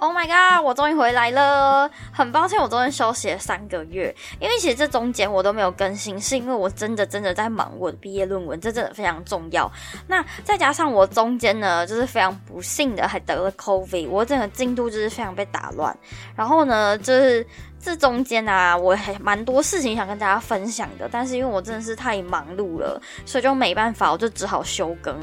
[0.00, 0.64] Oh my god！
[0.64, 9.70] 我终于回来了，很抱歉我中间休息了三个月，因为其实这中间我都没有更新，是因为我真的真的在忙我的毕业论文，这真的非常重要。
[10.06, 15.96] 那再加上我中间呢，就是非常不幸的还得了 COVID，我整个进度就是非常被打乱。
[16.36, 17.44] 然后呢，就是
[17.80, 25.18] 这中间啊，我还蛮多事情想跟大家分享的，但是因为我真的是太忙碌了，所以就没办法，我就只好休更。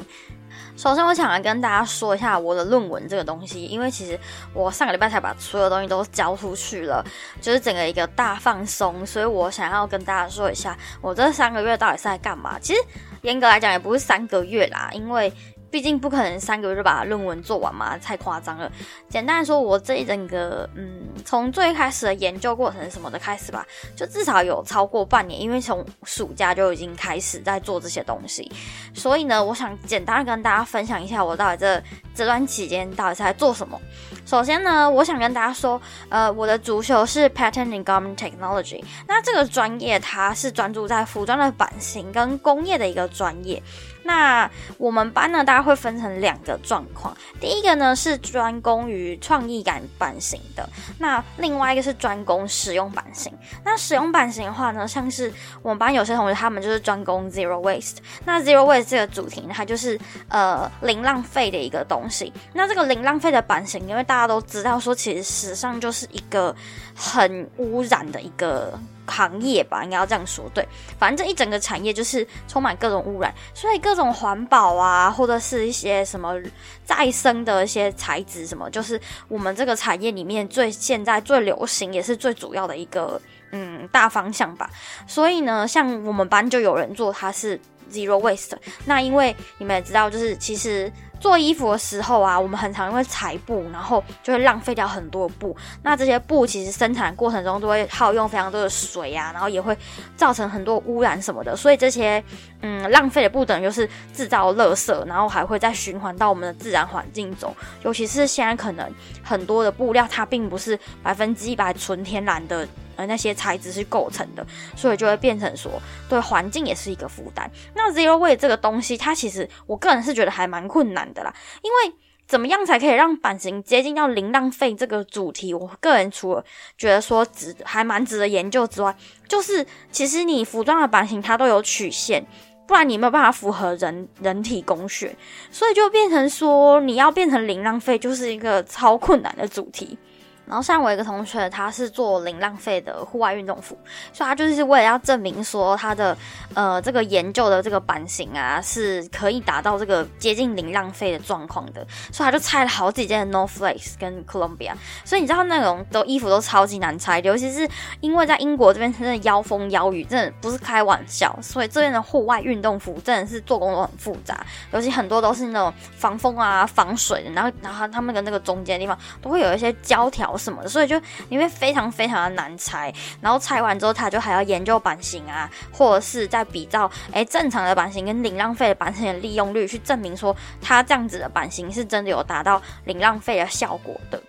[0.78, 4.20] 首先，我想来跟大家说一下我的论文这个东西，因为其实
[4.54, 7.04] 我上个礼拜才把所有东西都交出去了，
[7.42, 12.60] 就是整个一个大放松，所以我想要跟大家说一下，我这三个月到底是在干嘛。
[12.60, 12.82] 其实
[13.22, 15.34] 严格来讲，也不是三个月啦，因为。
[15.76, 18.72] 毕竟不可能三个月就把论文做完嘛，太夸张了。
[19.10, 28.50] 简单来说，我这一整个，嗯，从最开始的研究过程什么的开始吧，就至少有超过半年，因为从暑假就已经开始在做这些东西。
[28.94, 31.84] 所以呢，我想简单的跟大家分享一下，我到底这
[32.16, 33.78] 这段期间到底是在做什么。
[34.26, 43.62] 首先呢，我想跟大家说，呃，我的主修是 Pattern and Garment Technology，那这个专业它是专注在服装的版型跟工业的一个专业。
[44.06, 47.16] 那我们班呢，大家会分成两个状况。
[47.42, 53.34] 第一个呢是专攻于创意感版型的，那另外一个是专攻使用版型。
[53.64, 57.98] 那使用版型的话呢，像是我们班有些同学他们就是专攻 zero waste。
[58.26, 62.32] 那 zero waste 这个主题呢，它就是呃零浪费的一个东西。
[62.54, 66.56] 那这个零浪费的版型，因为大家都知道说，其实时尚就是一个
[66.96, 68.80] 很污染的一个。
[69.06, 70.50] 行业吧，应该要这样说。
[70.54, 70.68] 对，
[70.98, 76.36] 反正这一整个产业就是充满各种污染，所以各种环保啊，或者是一些什么
[76.84, 84.70] 再生的一些材质，什么就是我们这个产业里面最现在最流行，也是最主要的一个嗯大方向吧。
[85.08, 87.60] 所以呢，像我们班就有人做，它是
[87.92, 88.58] zero waste。
[88.86, 90.92] 那因为你们也知道，就是其实。
[91.20, 95.56] 做衣服的时候啊，我们很常因为裁布，然后就会浪费掉很多布。
[95.84, 99.78] 那这些布其实生产过程中都会耗用非常多的水啊，然后也会
[100.16, 101.56] 造成很多污染什么的。
[101.56, 102.24] 所以这些
[102.66, 107.56] 嗯浪费的不等于就是制造垃圾，然后还会再循环到我们的自然环境中。
[107.84, 108.92] 尤其是现在可能
[109.24, 112.68] 很多的布料它并不是百分之一百纯天然的。
[112.98, 115.70] 呃那些材质是构成的，所以就会变成说
[116.08, 117.52] 对环境也是一个负担。
[117.74, 121.36] 那 zero waste 这个东西，它其实我个人是觉得还蛮困难的啦。
[121.62, 121.96] 因为
[122.26, 126.46] 怎么样才可以让版型接近到零浪费这个主题，我个人除了
[126.78, 128.96] 觉得说值还蛮值得研究之外，
[129.28, 132.26] 就是其实你服装的版型它都有曲线，
[132.68, 135.16] 不然你没有办法符合人人体工学，
[135.52, 139.98] 所以就变成说你要变成零浪费，就是一个超困难的主题。
[140.46, 143.76] 然后像我一个同学，他是做零浪费的户外运动服，
[144.14, 146.16] 所以他就是为了要证明说他的
[146.54, 154.74] 呃这个研究的这个版型啊是可以达到这个接近零浪费的状况的，所以他就拆了好几件 North Face 跟 Columbia。
[155.04, 157.68] 所以你知道那种都衣服都超级难拆，尤其是
[158.00, 170.35] 因为在英国这边真的妖风妖雨，真的不是开玩笑，所以这边的户外运动服真的是做工都很复杂，尤其很多都是那种防风啊防水的，然后然后他们的那个中间地方都会有一些胶条。
[170.38, 184.22] 什么的，所以就因为非常非常的难拆，然后拆完之后，他就还要研究版型啊，或者是在比较哎正常的版型跟零浪费的版型的利用率，去证明说他这样子的版型是真的有达到零浪费的效果的。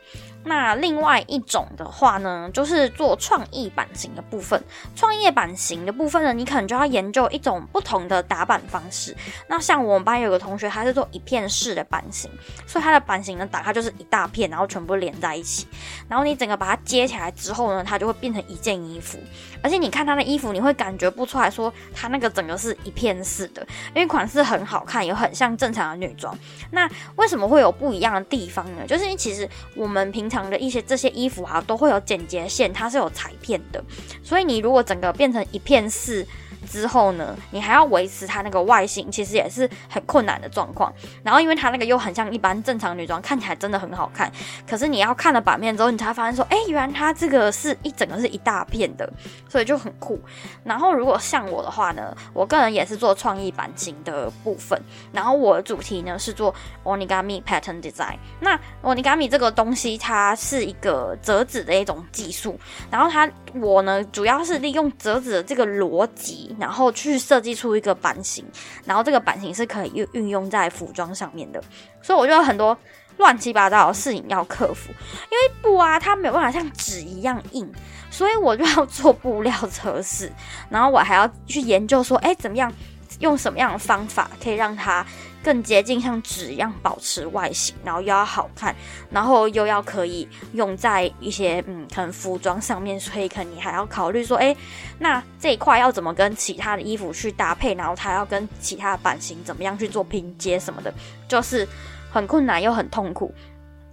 [0.46, 4.62] 那另外一种的话呢，就是做创意版型的部分。
[4.94, 9.14] 创业版型的部分呢，你可能就要研究一种不同的打版方式。
[9.48, 12.30] 那像我们班有个同学，他是做一片式的版型，
[12.66, 15.66] 所以他的版型呢，打开就是一大片，然后全部连在一起。
[16.08, 19.18] 然后你整个把它接起来之后呢，它就会变成一件衣服。
[19.62, 26.36] 而且你看他的衣服，你会感觉不出来说他那个整个是一片式的，因为款式很好看，也很像正常的女装。
[26.70, 28.86] 那为什么会有不一样的地方呢？
[28.86, 33.82] 就是因为其实我们平常常的一些这些衣服啊，都会有剪接线，它是有裁片的，
[34.22, 36.26] 所以你如果整个变成一片式。
[36.66, 40.92] 之后呢，你还要维持它那个外形，其实也是很困难的状况。
[41.22, 44.30] 然后，因为它那个又很像一般正常女装，看起来真的很好看。
[44.68, 49.10] 可是你要看了版面之后，你才发现说，哎，原来它这个是一整个是一大片的，
[49.48, 50.20] 所以就很酷。
[50.64, 54.80] 然后，如果像我的话呢，我个人也是做创意版型的部分。
[55.12, 56.54] 然后，我的主题呢是做
[56.84, 58.16] Onigami Pattern Design。
[58.40, 62.58] 那 Onigami 这个东西，它是一个折纸的一种技术。
[62.90, 66.55] 然后，它我呢主要是利用折纸的这个逻辑。
[66.58, 68.44] 然后去设计出一个版型，
[68.84, 71.62] 然后这个版型是可以运运用在服装上面的。
[72.02, 72.76] 所以我就有很多
[73.16, 77.70] 乱七八糟的事情要克服，因为布啊，它没有办法像纸一样硬，
[78.10, 80.32] 所以我就要做布料测试，
[80.68, 82.72] 然后我还要去研究说，哎，怎么样
[83.20, 85.04] 用什么样的方法可以让它。
[85.46, 88.74] 更接近像纸一样保持外形，然后又要好看，
[89.08, 94.56] 然后又要可以用在一些嗯可能服装上面，所以可能你还要考虑说，哎，
[94.98, 100.92] 那这一块要怎么跟其他的衣服去搭配，然后它要跟其他的版型怎么样去做拼接什么的，
[101.28, 101.64] 就是
[102.10, 103.32] 很困难又很痛苦。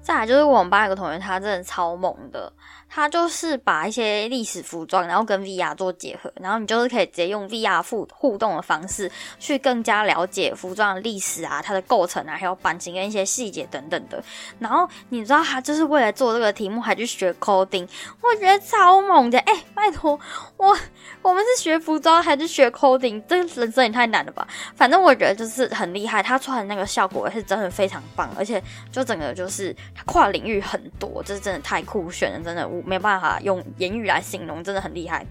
[0.03, 2.51] 再来就是我们班有个同学，他真的超猛的。
[2.95, 14.23] 他就是把一些历史服装，然后跟 VR 做结合，然后你就是可以直接用 VR 互互动的方式，去更加了解服装的历史啊，它的构成啊，还有版型跟一些细节等等的。
[14.59, 17.88] 然后你知道他就是为了做这个题目，还去学 coding，
[18.21, 19.39] 我觉得超猛的。
[19.39, 20.19] 哎，拜托
[20.57, 20.77] 我，
[21.23, 23.19] 我们是学服装还是学 coding？
[23.27, 24.47] 这人生也太难了吧！
[24.75, 28.61] 反正我觉得就是很厉害，他出来的那个效果是真的非常棒，而且
[28.91, 29.75] 就整个就是
[30.06, 32.84] 跨领域很多，这是真的太酷炫了，真的我。
[32.94, 35.25] 没办法用言语来形容，真的很厉害。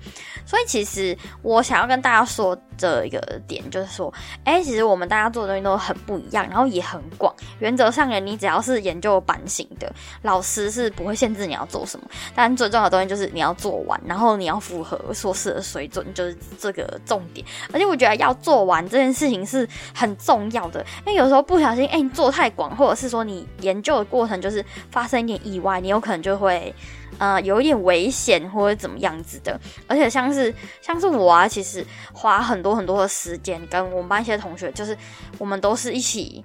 [0.44, 4.12] 所以其实我想要跟大家说的一个点，就是说，
[4.43, 7.32] 哎，其实我们大家做的东西都很不一样，然后也很广。
[7.61, 9.93] 原则上呢，你只要是研究版型的，
[10.23, 12.06] 老师是不会限制你要做什么。
[12.35, 17.47] 但最重要的东西就是你要做完，然后你要符合硕士的水准，就是这个重点。
[17.73, 26.75] 而且我觉得要做完这件事情是很重要的，因为有时候不小心，哎，你做太广，或者是说你研究的过程就是发生一点意外，你有可能就会。
[27.19, 34.96] 呃，有一点危险或者怎么样子的，而且像是像是我啊，其实花很多很多的时间，跟我们班一些同学，就是
[35.37, 36.43] 我们都是一起。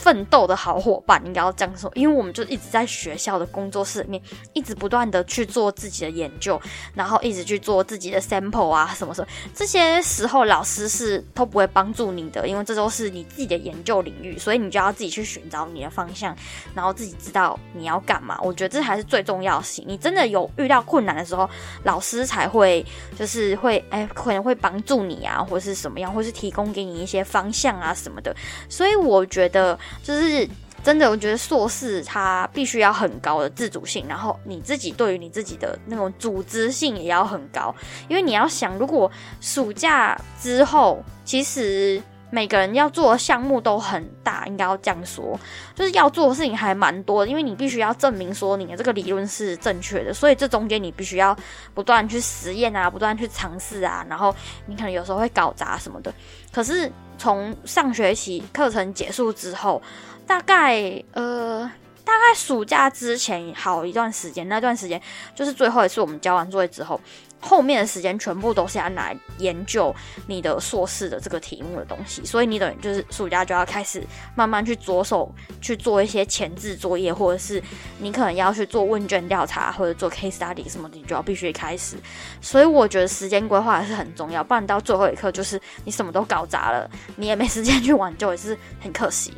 [0.00, 4.22] 奋斗的好伙伴应该要这样说，因为我们就一直在学校的工作室里面，
[4.54, 6.58] 一直不断的去做自己的研究，
[6.94, 16.34] 然后一直去做自己的 sample 啊，什么什么，这些时候老师是都不会帮助你的，因为这都是你自己的研究领域，所以你就要自己去寻找你的方向，
[16.74, 18.38] 然后自己知道你要干嘛。
[18.42, 19.84] 我觉得这还是最重要性。
[19.86, 21.48] 你真的有遇到困难的时候，
[21.84, 22.82] 老师才会
[23.18, 28.34] 就是会哎可能会帮助你啊，或是什么样，或是提供给你一些方向啊什么的。
[28.66, 29.78] 所以我觉得。
[30.02, 30.48] 就是
[30.82, 37.74] 真的，我觉得硕士它必须要很高的自主性，然后你自己对于你自己的那种组织性也要很高，
[38.08, 39.10] 因为你要想，如果
[39.42, 45.38] 暑假之后，其实每个人要做的项目都很大，应该要这样说，
[45.74, 51.36] 就是要做的事情还蛮多的，因为你必须要证明说你的这个理论是正确的，所以这中间你必须要
[51.74, 54.34] 不断去实验啊，不断去尝试啊，然后
[54.64, 56.10] 你可能有时候会搞砸什么的，
[56.50, 56.90] 可是。
[57.20, 59.82] 从上学期课程结束之后，
[60.26, 60.80] 大概
[61.12, 61.70] 呃，
[62.02, 64.98] 大概暑假之前好一段时间，那段时间
[65.34, 66.98] 就是最后一次我们交完作业之后。
[67.40, 69.94] 后面的时间全部都是要拿来研究
[70.26, 74.02] 你的硕士的这个题目的东西，所以你等于就是暑假就要开始
[74.34, 77.62] 慢慢去着手去做一些前置作业，或者是
[77.98, 81.96] 你可能要去做问卷调查或者做 case study 什么的，你就要必须开始。
[82.40, 89.32] 所以我觉得时间规划还是很重要，不然到最后一刻就是你什么都搞砸了，你也没时间去挽救，也是很可惜。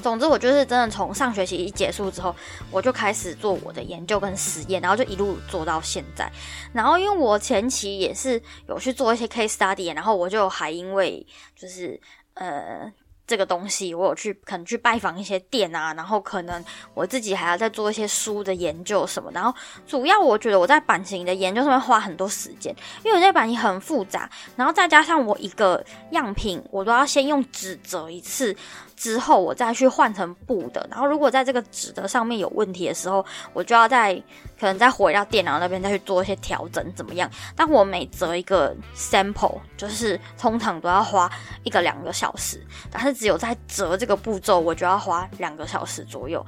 [0.00, 2.34] 总之，我就是真的从上学期一结束之后，
[2.70, 6.30] 我就开始做我的研究跟实验，然后就一路做到现在。
[6.72, 12.00] 然后，因为我前期也是有去做一些 case study，然后我就还因为就是
[12.34, 12.92] 呃。
[13.26, 16.64] 这个东西，我有去可能去拜访一些店啊，然后可能
[16.94, 19.30] 我自己还要再做一些书的研究什么。
[19.32, 19.54] 然后
[19.86, 22.74] 主要我觉得我在版型的研究上面花很多时间，
[23.04, 28.52] 因为我在版型很复杂，然后再加上我一个样品，我都要先用纸折一次，
[29.00, 30.86] 之后我再去换成布的。
[30.90, 34.22] 然后如果在这个纸的上面有问题的时候，我就要再。
[34.60, 37.30] 可能再回到电脑那边再去做一些调整，怎么样？
[37.56, 41.32] 但我每折一个 sample，就是通常都要花
[41.64, 46.44] 一个两个小时，但是只有在折这个步骤，我就要花两个小时左右。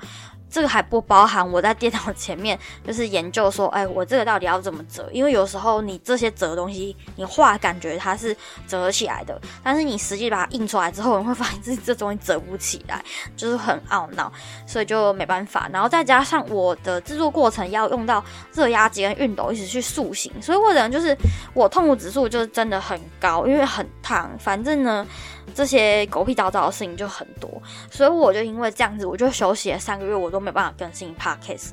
[0.52, 5.08] 这个还不包含我在电脑前面 就是研究说，哎，我这个到底要怎么折？
[5.10, 8.36] 因为有时候你这些折东西，你画感觉它是
[8.68, 13.02] 折起来的，但是你实际把它印出来之后，你会发现自己这东西折不起来，
[13.34, 14.30] 就是很懊恼，
[14.66, 15.70] 所以就没办法。
[15.72, 21.16] 然后再加上我的制作过程要用到热压机跟熨斗一起去塑形，所以我的人就是
[21.54, 24.30] 我痛苦指数就是真的很高，因为很烫。
[24.38, 25.06] 反正呢。
[25.54, 27.50] 这些狗屁叨叨的事情就很多，
[27.90, 31.70] 所以我就因为这样子，我就休息了三个月，我都没办法更新 podcast。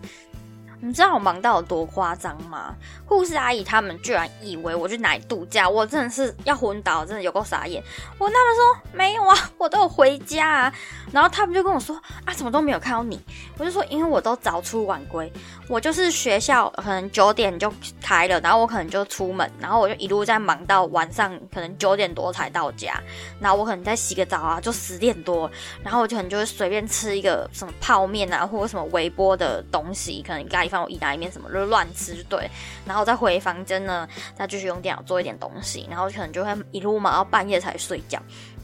[0.82, 2.74] 你知道我忙到有多夸张吗？
[3.06, 7.84] 护士阿姨他们居然以为我去哪里度假，我真的是要昏倒，真的有够傻眼。
[8.18, 10.74] 我跟他们说没有啊，我都有回家啊。
[11.12, 13.20] 然后他们就跟我说啊，怎么都没有看到你？
[13.60, 15.32] 我就说因为我都早出晚归，
[15.68, 17.72] 我就是学校可能九点就。
[18.02, 23.00] 开了，然后我可能就出门，然后我就一路在忙到晚上，可能九点多才到家。
[23.40, 25.52] 然后我可能再洗个澡啊，就十点多，
[25.84, 32.50] 然后我就可能就会随便吃一个什么泡面啊，或者什么微波的东西，可能咖喱饭我意大利面什么就乱吃就对。
[32.84, 38.20] 然后再回房间呢，再继续用电脑做一点东西，然后可能就会一路忙到半夜才睡觉。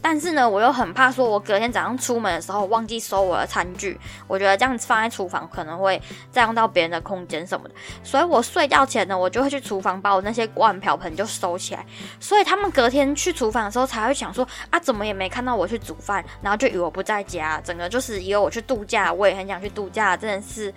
[0.08, 6.00] 但是呢，我又很怕说，我隔天早上出门的时候忘记收我的餐具，我觉得这样子放在厨房可能会
[6.32, 11.84] 占用到别人的空间什么的，所以我睡觉前呢，我就会去厨房把我那些锅碗瓢盆就收起来，
[12.20, 20.72] 所以他们隔天去厨房的时候才会想说啊，怎么也没看到我去煮饭，然后就以为我不在家，整个就是以为我去度假，我也很想去度假，真的是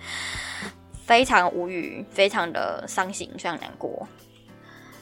[1.05, 4.07] 非常无语，非常的伤心，非常难过。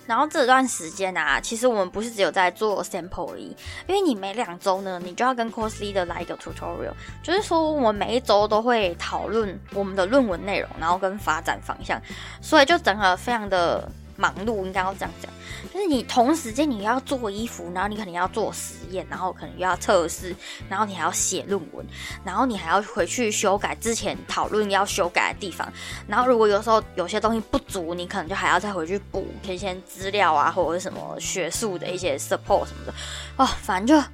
[0.08, 12.02] 然后这段时间啊，其实我们不是只有在做 sample 而已，因为你每两周呢，你就要跟 course leader 来一个 tutorial，就是说我们每一周都会讨论我们的论文内容，然后跟发展方向，
[12.42, 13.88] 所以就整个非常的。
[14.18, 15.32] 忙碌应该要这样讲，
[15.72, 20.36] 就是你同时间你要做衣服，然后你可能要做实验，然后可能又要测试，
[20.68, 21.86] 然后你还要写论文，
[22.26, 25.72] 然后你还要回去修改之前讨论要修改的地方，
[26.08, 32.94] 然后如果有时候有些东西不足，你可能就还要再回去补一些资料啊，或者什么学术的一些 support 什么的，
[33.38, 34.08] 哦，反正就。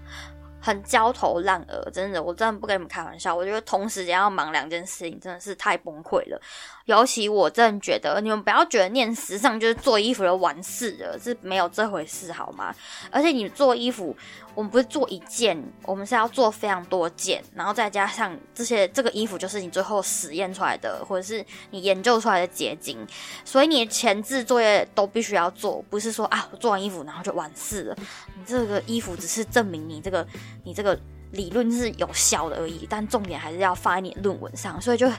[0.65, 3.35] 很焦头烂额，真的，我真的不跟你们开玩笑。
[3.35, 6.41] 我觉得同时间要忙两件事情，真的是太崩溃了。
[6.85, 12.73] 尤其我真的觉得，你们不要觉得念时尚就是做衣服的完事了，是没有这回事，好吗？
[13.11, 14.15] 而且你做衣服。
[14.55, 22.97] 我们不是做一件，我们是要做非常多件，然后再加上这些这个衣服就是你最后实验出来的，或者是你研究出来的结晶，
[23.43, 27.95] 所以你前置作业都必须要做，不是说啊我做完衣服然后就完事了。
[28.37, 30.25] 你这个衣服只是证明你这个
[30.63, 30.97] 你这个
[31.31, 35.11] 理论是有效的而已，但重点还是要放在你论文上，所以就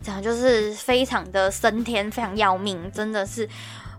[0.00, 3.48] 讲就是非常的升天，非常要命，真的是。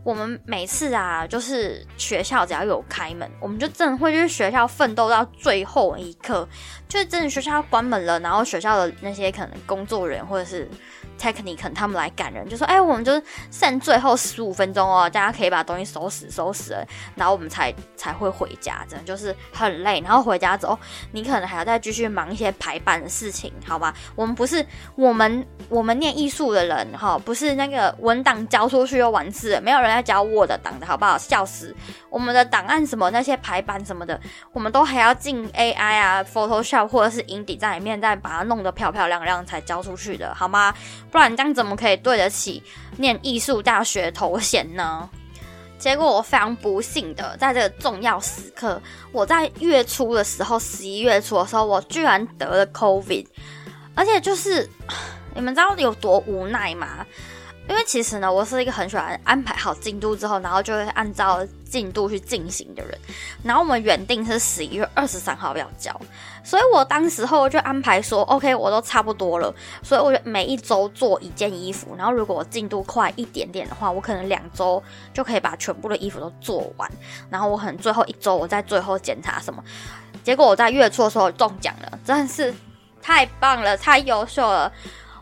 [0.04, 6.48] 我们每次啊，就是学校只要有开门，我们就真的会去学校奋斗到最后一刻，
[6.88, 10.70] 就是真的学校关门了，然后学校的那些可能工作人员或者是。
[11.20, 18.84] technique 他们来赶人，就说：“哎，我们就是剩最后十五分钟哦，大家可以把东西收拾收拾了，然后我们才才会回家。
[18.90, 20.02] 真的就是很累。
[20.02, 20.76] 然后回家之后，
[21.12, 23.94] 你可能还要再继续忙一些排版的事情，好吗？
[24.16, 24.66] 我们不是
[24.96, 31.18] 我们我们念艺术的人哈，不是那个文档交出去就完事，没有人在教我的档的好不好？
[31.18, 31.76] 笑死！
[32.10, 34.20] 我们的档案什么那些排版什么的，
[34.54, 40.74] 我们都还要进 AI 啊，Photoshop 或者是 i n d 在里面再把它弄得漂漂亮亮才交出去的，好吗？”
[41.12, 42.64] 不然这样怎么可以对得起
[42.98, 45.10] 念艺术大学头衔呢？
[45.78, 48.80] 结果我非常不幸的，在这个重要时刻，
[49.12, 53.26] 我在月初的时候，十一月初的时候，我居然得了 COVID，
[53.96, 54.70] 而且就是
[55.34, 57.04] 你们知道有多无奈吗？
[57.70, 62.98] 因为其实呢，我是一个很喜欢安排好进度之后，然后就会按照进度去进行的人。
[63.44, 65.96] 然后我们原定是十一月二十三号要交，
[66.44, 69.54] 所以我当时候就安排说， OK，我都差不多了。
[69.84, 76.92] 所以我就每一周做一件衣服，然后如果我进度快一点点的话，我可能两周就可以把全部的衣服都做完。
[77.30, 79.64] 然后我可能最后一周我在最后检查什么。
[80.24, 82.54] 结果我在月初的时候中奖了，真的是
[83.02, 84.70] 太棒了，太优秀了。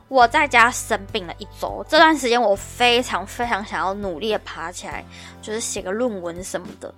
[0.09, 5.05] 我在家生病了一周，这段时间我非常非常想要努力的爬起来，
[5.41, 6.91] 就是写个论文什么的。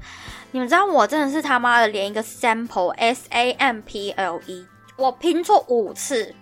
[0.50, 4.65] 你们知道我真的是他妈的连一个 sample S A M P L E
[4.96, 6.34] 我拼错五次，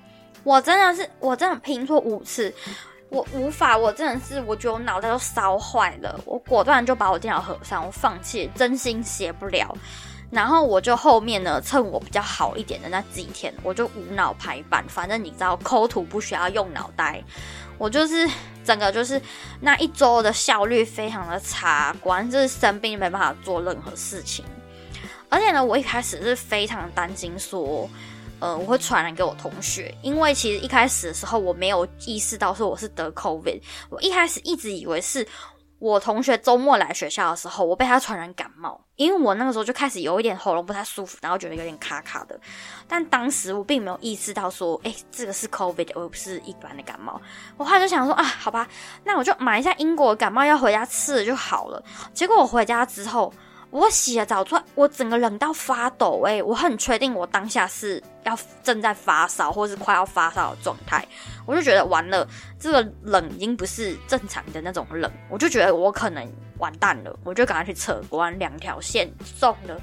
[0.43, 2.53] 我真的是我真的拼错五次，
[3.09, 9.75] 我无法，我真的是我觉得我脑袋都烧坏了，我果断就把我电脑合上，我放弃，真心写不了。
[10.31, 14.86] 然后我就后面呢，趁我比较好一点的那几天，我就无脑排版。
[14.88, 17.24] 反正你知道，抠图不需要用脑袋，
[17.79, 18.29] 我就是
[18.63, 19.19] 整个就是
[19.59, 24.45] 那一周的效率非常的差，果然就是生病没办法做任何事情。
[25.29, 27.89] 而且呢，我一开始是非常担心说，
[28.39, 33.59] 呃，我会传染给我同学，因为其实一开始的时候我没有意识到说我是得 COVID，
[33.89, 35.27] 我一开始一直以为是。
[35.79, 42.39] 我同学周末来学校的时候，我被他传染感冒，因为我那个时候就开始有一点喉咙不太舒服，然后觉得有点卡卡的。
[42.88, 47.19] 但当时我并没有意识到说，哎，这个是 COVID，而不是一般的感冒。
[47.57, 48.67] 我后来就想说，啊，好吧，
[49.05, 51.83] 那我就买一下英国感冒药回家吃了就好了。
[52.13, 53.33] 结果我回家之后。
[53.71, 56.41] 我洗了澡出来，我整个冷到发抖哎！
[56.41, 61.05] 我很确定我当下是要正在发烧，或是快要发烧的状态。
[61.45, 62.27] 我就觉得完了，
[62.59, 67.15] 这个冷已经不是正常的那种冷，我就觉得我可能完蛋了。
[67.23, 69.79] 我就赶快去扯，果然两条线送了。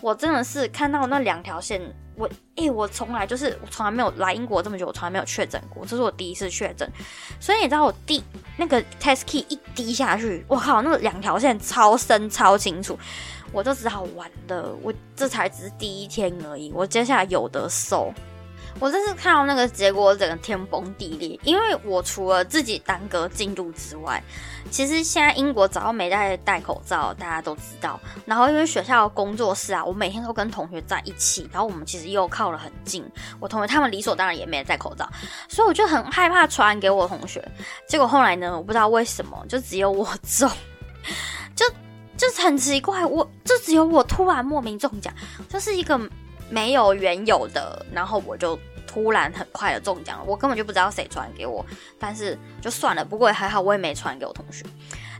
[0.00, 1.80] 我真的是看到那两条线，
[2.16, 6.90] 我诶，我从来就是我从来没有来英国这么久，我从来没有确诊过，这是我第一次确诊。
[7.38, 8.22] 所以你知道我第
[8.56, 12.98] 那个 test key 一滴下去，我靠，那两条线超深超清楚，
[13.52, 14.74] 我就只好完了。
[14.82, 18.12] 我这才只是第一天而已，我接下来有的受。
[18.78, 21.38] 我这次看到那个结果，整个天崩地裂。
[21.42, 24.22] 因为我除了自己耽搁进度之外，
[24.70, 27.98] 其实现在英国早就没在戴口罩，大家都知道。
[28.26, 33.02] 然后因为学校工作室啊，我每天都跟同学在一起，然后我们其实又靠得很近。
[33.40, 35.08] 我同学他们理所当然也没戴口罩，
[35.48, 37.42] 所以我就很害怕传染给我同学。
[37.88, 40.50] 结果后来呢，我不知道为什么，就只有我中，
[41.56, 41.64] 就
[42.18, 45.12] 就是很奇怪，我就只有我突然莫名中奖，
[45.48, 45.98] 就是一个。
[46.48, 51.64] 没有原有的，然后我就突然很快的中奖了，我根本就不知道谁传给我，
[51.98, 54.64] 但是就算了，不过也还好，我也没传给我同学。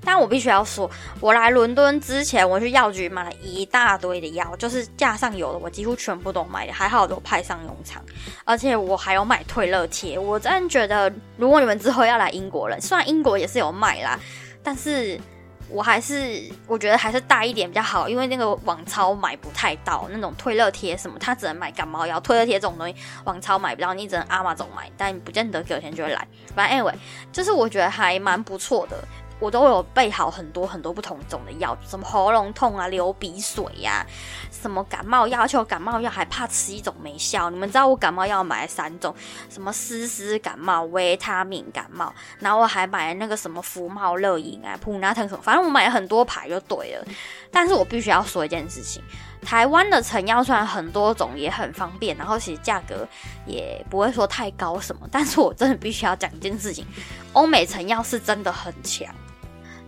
[0.04, 0.88] 但我必须要说，
[1.20, 8.00] 我来伦敦之前，我去药局买了一大堆的药，就是架上有的，我几乎全部都买了，还好都派上用场。
[8.44, 14.18] 而且我还有买退热贴，我真的觉得，如果你们之后要来英国了，虽然英国也是有卖啦，
[14.62, 15.20] 但是。
[15.68, 22.20] 我还是我觉得还是大一点比较好，因为那个网超买不太到那种退热贴什么，它只能买感冒药。
[22.20, 22.94] 退热贴这种东西，
[23.24, 26.26] 网超买不到，你只能阿玛总买，但不见得隔天就会来。
[26.54, 26.94] 反正 anyway，
[27.32, 28.96] 就是我觉得还蛮不错的。
[29.38, 34.04] 我都有备好很多很多不同种的药，什么喉咙痛啊、流鼻水呀，
[34.50, 37.50] 什么感冒药，而且我感冒药还怕吃一种没效。
[37.50, 39.14] 你们知道我感冒药买了三种，
[39.50, 47.04] 什么丝丝感冒、维他命感冒，然后我还买了那个什么福茂乐饮啊、普拿疼什么，反正我买了很多牌就对了。
[47.50, 49.02] 但是我必须要说一件事情，
[49.42, 53.06] 台湾的成药虽然很多种也很方便，然后其实价格
[53.46, 56.86] 也不会说太高什么，但是我真的必须要讲一件事情，
[57.34, 59.14] 欧美成药是真的很强。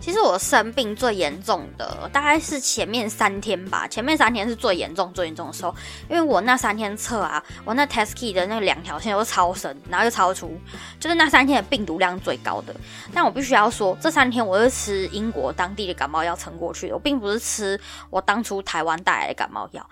[0.00, 5.74] 其实我生病最严重的大概是前面三天吧，前面三天是最严重、最严重的时候，
[6.08, 10.58] 因为我那三天测啊，我那 test key 的那两条线都超深，然后又超出，
[10.98, 12.74] 就是那三天的病毒量最高的。
[13.12, 17.78] 但我必须要说，这三天我是吃英国当地的感冒药撑过去的，我并不是吃
[18.08, 19.84] 我当初台湾带来的感冒药。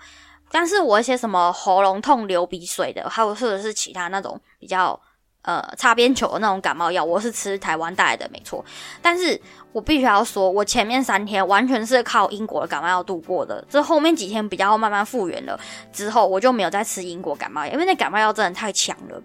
[0.49, 4.99] 但是我一些什么喉咙痛、流鼻水的，还有或者是其他那种比较。
[5.43, 8.63] 呃，擦边球的那种感冒药，我是吃台湾带来的，没错。
[9.01, 9.39] 但是
[9.71, 13.63] 我必须要说，我前面三天完全是靠英国的感冒药度过的。
[13.69, 15.57] 这后面几天比较慢慢复原了
[15.93, 19.21] 之后，我就没有再吃英国感冒药，因为那感冒药真的太强了。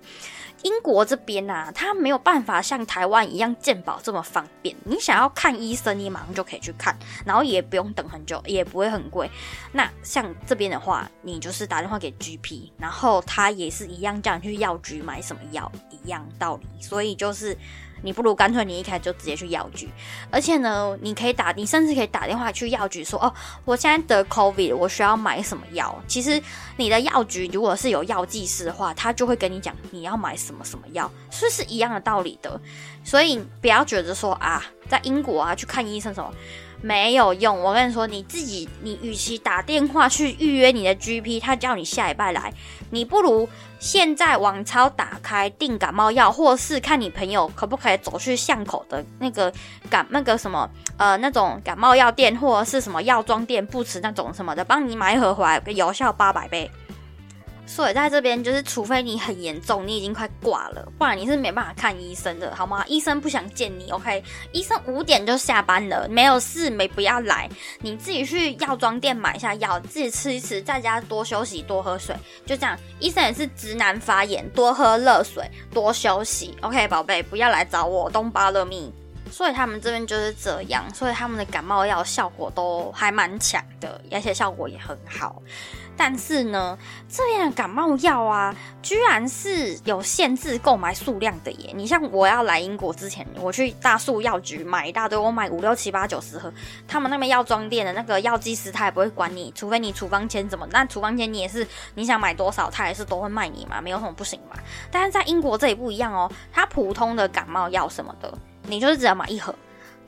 [0.62, 4.74] 英国这边呐，它没有办法像台湾一样健保这么方便。
[4.84, 9.30] 你想要看医生，你马上就可以去看，然后也不用等很久，也不会很贵。
[9.72, 16.66] 那像这边的话，你就是打电话给 GP，然后他也是一样叫你去药局买什么药，一样道理。
[16.80, 17.56] 所以就是。
[18.02, 19.88] 你不如干脆你一开始就直接去药局，
[20.30, 23.32] 而且呢，你可以打，你甚至可以打电话去药局说，哦，
[23.64, 25.96] 我现在得 COVID，我需要买什么药？
[26.06, 26.42] 其实
[26.76, 32.60] 你的药局如果是有药剂师的话，他就会跟你讲你要买什么什么药，是是一样的道理的？
[33.04, 36.32] 所以不要觉得说啊，在英国啊去看医生什么。
[36.82, 42.52] 没有用，我跟你说，你自己，你与其打电话去预约你的 GP，他叫你下礼拜来，
[42.90, 49.52] 你不如现在网超打开订感冒药，或是看你朋友可不可以走去巷口的那个
[49.88, 56.68] 感那个什么呃那种感冒药店，或者是什么药妆店、不吃那种什么的，帮你买一盒回来，有效八百倍。
[57.64, 62.84] 所以在这边，就是除非你很严重，你已经快挂了，不然你是没办法看医生的，好吗？
[62.86, 64.22] 医生不想见你，OK？
[64.52, 67.48] 医生五点就下班了，没有事没不要来，
[67.80, 72.78] 你自己去药妆店买一下药，自己吃一吃，在家多休息，多喝水，就这样。
[72.98, 78.92] 医生也是直男发言，多喝热水，多休息，OK，宝贝，不要来找我，东巴勒密。
[79.32, 85.42] 所以他们这边就是这样，所以他们的感冒药效果都还蛮强的，而且效果也很好。
[85.94, 86.76] 但是呢，
[87.08, 91.72] 这边的感冒药啊，居然是有限制购买数量的耶！
[91.74, 96.52] 你像我要来英国之前，我去大树药局买一大堆，我买五六七八九十盒。
[96.88, 104.56] 他们那边药妆店的那个药剂师他也不会管你，除非你处方签怎么，那处方签你也是你想买多少，他也是都会卖你嘛，没有什么不行嘛。
[104.90, 108.32] 但是在英国这里不一样哦，它普通的感冒药什么的，
[108.66, 109.54] 你就是只能买一盒。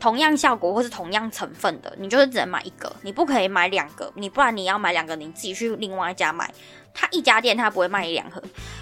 [0.01, 6.53] 同样效果或是同样成分的，你就是只能买一个，你不可以买两个，你不然你要买两个，你自己去另外一家买。
[6.95, 8.41] 他一家店他不会卖一两盒，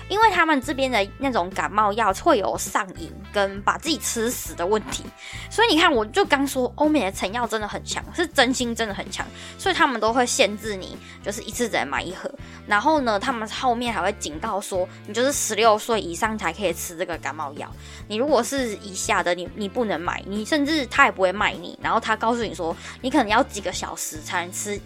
[0.09, 5.03] 因为他们这边的那种感冒药会有上瘾跟把自己吃死的问题，
[5.51, 9.27] 所以你看，我就刚说欧美的成药真的很强，是真心真的很强，
[9.59, 12.31] 所以他们都会限制你，就是一次只能买一盒。
[12.67, 17.67] 然后呢，他们后面还会警告说，你就是十六岁以上才可以吃这个感冒药，
[18.09, 21.79] 你如果是以下的，你你不能买，你甚至他也不会卖你。
[21.83, 24.79] 然后他告诉你说，你可能要几个小时才能吃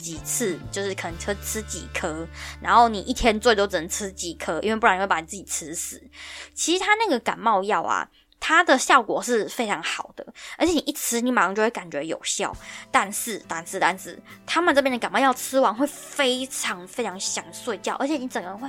[0.00, 0.18] 几。
[0.22, 2.24] 次就是可能吃吃几颗，
[2.60, 6.00] 然后你一天最多只能吃几颗，因为不然你会把你自己吃死。
[6.54, 8.08] 其实他那个感冒药啊，
[8.38, 10.26] 它它的效果是非常好的，
[10.58, 12.54] 而且你一吃，你马上就会感觉有效。
[12.90, 18.68] 但是，但是，但是，他们这边的感冒药吃完会非常非常想睡觉，而且你整个人会，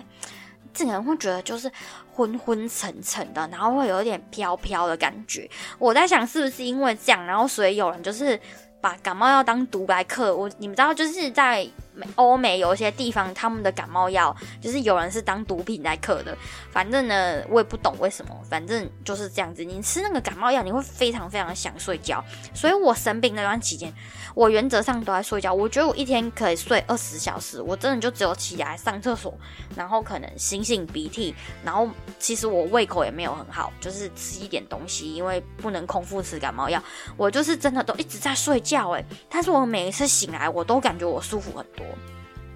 [0.71, 1.69] 整个人会觉得就是
[2.13, 5.49] 昏昏沉沉的，然后会有一点飘飘的感觉。
[5.79, 8.39] 我在想，是不是因为这样，然后所以有人就是
[8.81, 10.35] 把感冒药当毒来克？
[10.35, 11.69] 我你们知道，就是在。
[12.15, 16.35] 欧美有一些地方，他们的感冒药就是有人是当毒品在嗑的。
[16.71, 19.63] 反正呢，我也不懂为什么，反正就是这样子。
[19.63, 22.23] 你吃那个感冒药，你会非常非常想睡觉。
[22.53, 23.93] 所以我生病那段期间，
[24.33, 25.53] 我原则上都在睡觉。
[25.53, 29.37] 我觉得我一天可以睡二十小时，我真的就只有起来上厕所，
[29.75, 36.81] 然后可能擤擤鼻涕，然后其实我胃口也没有很好，就是吃一点东西，因为不能空腹吃感冒药。
[37.17, 41.80] 我就是真的都一直在睡觉，诶，但是我每一次醒来，我都感觉我舒服很多。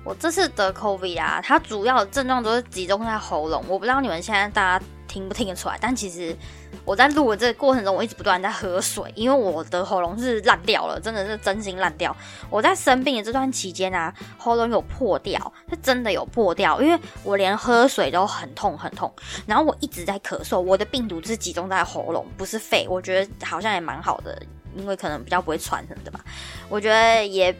[0.04, 3.64] 我这次得 COVID 啊，它主要的症状都是集中在喉咙。
[3.68, 6.36] 我不知道你们现在大家听不听得出来，但其实
[6.84, 12.16] 我在录的这个过程中，我一直不断在喝水，因为我的喉咙是烂掉了，真的是真心烂掉。
[12.52, 19.12] 我在生病的这段期间啊，喉咙有破掉，是真的有破掉，因为我连喝水都很痛很痛，
[19.48, 20.60] 然后我一直在咳嗽。
[20.60, 24.40] 我的病毒是集中在喉咙，不是肺，我觉得好像也蛮好的。
[24.76, 26.20] 因为可能比较不会传什么的吧，
[26.70, 27.56] 我觉得也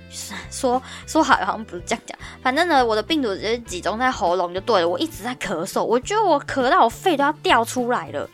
[0.52, 2.18] 说说好好像不是这样讲。
[2.42, 4.88] 反正呢，我的病毒只是集中在喉咙就对了。
[4.88, 8.30] 我一直在咳嗽，我觉得我咳到我肺都要掉出来了。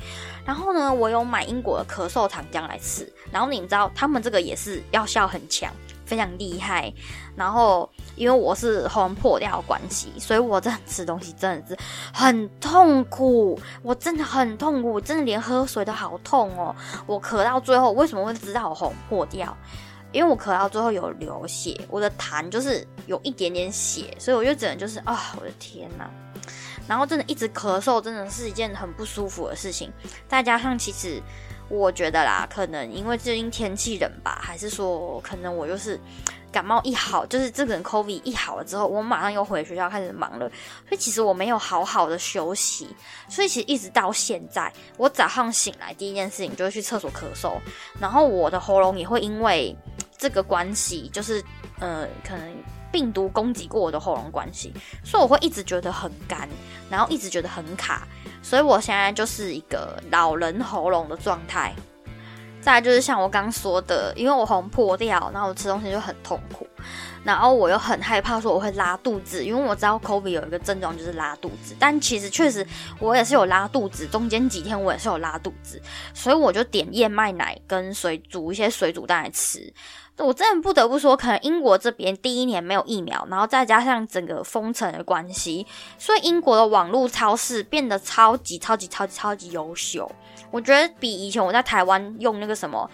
[0.45, 3.07] 然后呢，我有买英国的咳嗽糖浆来吃。
[3.31, 5.71] 然后你们知道，他们这个也是药效很强。
[6.11, 6.93] 非常厉害，
[7.37, 11.77] 然后因为我是喉破掉的关系，所以我这吃东西真的是
[12.13, 16.75] 很痛苦，我真的很痛苦，真的连喝水都好痛哦。
[17.07, 19.57] 我咳到最后为什么会知道我喉破掉？
[20.11, 26.09] 因为我咳到最后有流血，我的痰就是有一点点血，所以我就只能就是啊，我的天呐。
[26.89, 29.89] 然后真的一直咳嗽，真的是一件很不舒服的事情，
[30.27, 31.23] 再加上其实。
[31.71, 35.97] 我觉得啦，可能因为最近天气冷吧，还是说可能我就是
[36.51, 40.49] 感冒一好，就是这个 COVID 一好了之后，我马上又回学校开始忙了，
[40.89, 42.93] 所以其实我没有好好的休息，
[43.29, 47.53] 所以其实一直到现在，我早上醒来第一件事情就是去厕所咳嗽，
[48.01, 49.73] 然后我的喉咙也会因为
[50.19, 51.41] 这个关系，就是
[51.79, 52.53] 呃可能
[52.91, 54.73] 病毒攻击过我的喉咙关系，
[55.05, 56.49] 所以我会一直觉得很干，
[56.89, 58.05] 然后一直觉得很卡。
[58.41, 61.73] 所以我现在就是一个老人喉咙的状态。
[62.59, 66.67] 再就是像我刚说的，因为我喉破掉，然后我吃东西就很痛苦，
[67.23, 72.65] 然后我又很害怕说我会拉肚子，因为我知道 COVID 有一个症状就是拉肚子，但其实确实
[72.99, 75.79] 我也是有拉肚子，中间几天我也是有拉肚子，
[76.15, 79.71] 所以我就点燕麦奶跟水煮一些水煮蛋来吃。
[80.17, 85.65] 我真的不得不说，可能英国这边第一年没有疫苗，然后再加上整个封城的关系，
[85.97, 90.11] 所以英国的网络超市变得超级超级超级超级优秀。
[90.51, 92.89] 我觉得比以前我在台湾用那个什么。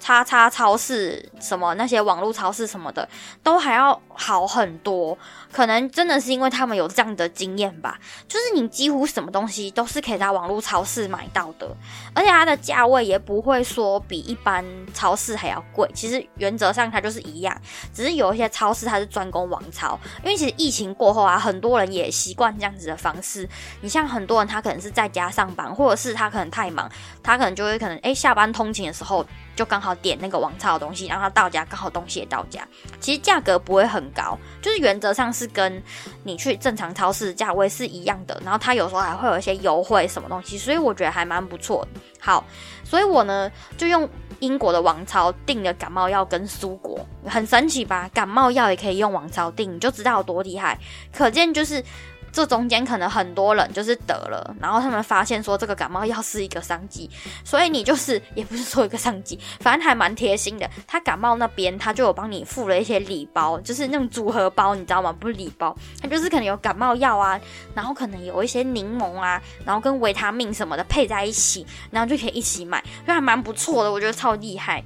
[0.00, 3.06] 叉叉超市什么那些网络超市什么的
[3.42, 5.16] 都还要好很多，
[5.52, 7.98] 可能真的是因为他们有这样的经验吧。
[8.28, 11.68] 就是你几乎什么东西都是可以在网络超市买到的，
[12.14, 15.90] 而且它的价位也不会说比一般超市还要贵。
[15.94, 17.60] 其实原则上它就是一样，
[17.92, 23.48] 只是有一些超市它是专攻网超，因为其实疫情过后啊，很多人也习惯这样子的方式。
[23.80, 26.90] 你像很多人他可能是在家上班，或者是他可能太忙，
[27.22, 29.26] 他可能就会可能哎下班通勤的时候。
[29.56, 32.66] 就刚好点那个网超的东西，然后到家刚好东西也到家，
[32.98, 35.82] 其实价格不会很高，就是原则上是跟
[36.24, 41.86] 你去正常超市价位是一样的，然后它有时候还会有一些优惠什么东西，所以我觉得还蛮不错。
[42.20, 42.44] 好，
[42.84, 44.06] 所以我呢就用
[44.40, 48.10] 英国的王朝订的感冒药跟苏果，很神奇吧？
[48.12, 50.78] 感冒药也可以用王朝订，你就知道有多厉害，
[51.10, 51.82] 可见就是。
[52.32, 57.10] 这中间可能很多人就是得了，然后他们发现说这个感冒药是一个商机，
[57.44, 60.68] 所以你就是也不是说一个商机，反正还蛮贴心的。
[60.86, 65.12] 他感冒那边他就有帮你附了一些礼包，就是那种组合包，你知道吗？
[65.12, 67.40] 不是礼包，他就是可能有感冒药啊，
[67.74, 74.82] 然后可能有一些柠檬啊，然后跟维他命什么的配在一起，然后就可以一起买，就还蛮不错的，我觉得超厉害。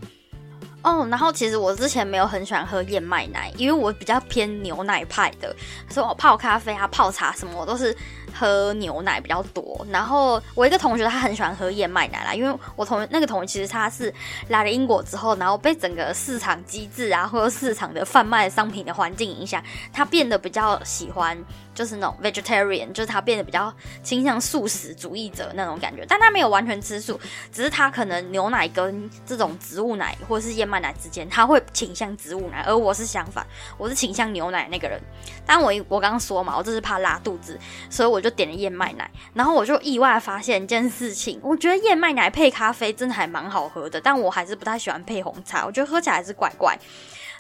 [0.84, 5.56] 哦，然后其实我之前没有很喜欢喝燕麦奶，因为我比较偏牛奶派的，
[5.90, 7.96] 所以我泡咖啡啊、泡茶什么我都是。
[8.36, 14.12] 喝牛奶比较多，然后我一个同学他很喜欢喝燕麦奶啦，因为我同那个同学其实他是
[14.48, 21.38] 来了英国之后，然后被整个市场机制啊，或者市场的贩卖商品的环境影响，他变得比较喜欢
[21.72, 27.20] 就是那种 vegetarian，就是他变得比较倾向素食主义者那种感觉，但他没有完全吃素，
[27.52, 33.46] 只是他可能牛奶跟这种植物奶或者是燕麦奶之间，他会倾向植物奶，而我是相反，
[33.78, 35.00] 我是倾向牛奶那个人。
[35.46, 37.56] 但我我刚刚说嘛，我就是怕拉肚子，
[37.88, 38.23] 所以我。
[38.24, 46.74] 就点了燕麦奶，然后我就意外发现一件事情，我觉得燕麦奶配咖啡真的还蛮好喝的，但我还是不太喜欢配红茶，我觉得喝起来还是怪怪。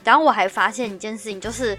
[0.04, 1.74] 然后我还发现一件事情，就是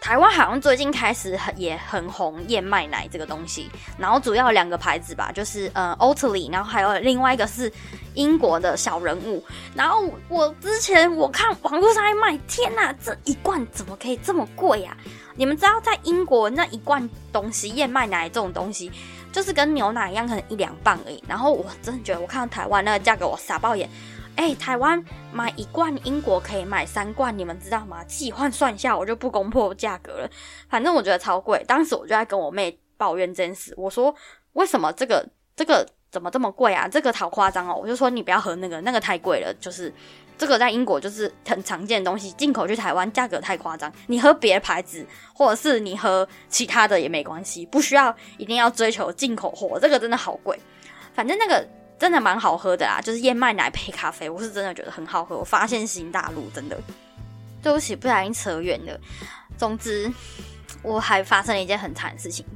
[0.00, 7.70] 台湾好像最近开始很也很红燕麦奶这个东西，然后主要两个牌子吧，就是呃 Oatly，然后还有另外一个是
[8.14, 9.44] 英国的小人物。
[9.74, 14.96] 然后我之前我看网络上卖，天呐，这一罐怎么可以这么贵呀？
[15.34, 18.90] 你们知道在英国那一罐东西燕麦奶这种东西，
[19.32, 21.22] 就是跟牛奶一样，可能一两磅而已。
[21.28, 23.90] 然后我真的觉得我看到台湾那个价格，我傻爆眼。
[24.38, 28.04] 哎，台湾买一罐，英国可以买三罐，你们知道吗？
[28.04, 30.30] 自己换算一下，我就不攻破价格了。
[30.68, 33.74] 反正我觉得超贵，当时我就在跟我妹抱怨这件事。
[33.76, 34.14] 我说
[34.54, 36.86] ：“为什么这个这个怎么这么贵啊？
[36.86, 39.52] 这个好夸张哦！”我就说：“你不要喝那个，那个太贵了。
[39.58, 39.92] 就是
[40.38, 43.92] 这个在英国就是很常见的东西，进口去台湾价格太夸张。
[44.06, 49.80] 你喝别的牌子，或者是你喝其他的也没关系，不需要一定要追求进口货。
[49.80, 50.56] 这个真的好贵。
[51.12, 51.66] 反正那个。”
[51.98, 55.36] 真的蛮好喝的啦，就是燕麦奶配咖啡，我是真的觉得很好喝。
[55.36, 56.78] 我发现新大陆真的，
[57.62, 59.00] 对不起，不小心扯远了。
[59.56, 60.10] 总之，
[60.82, 62.46] 我还发生了一件很惨的事情，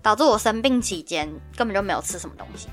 [0.00, 2.68] 导致我生病期间根本就没有吃什么东西。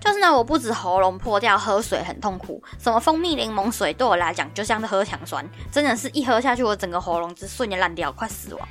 [0.00, 8.68] 就是呢，我不止喉咙破掉，喝水很痛苦，什么蜂蜜柠檬水对我来讲就像是喝强酸，真的是一喝下去，我整个喉咙就瞬间烂掉，快死亡。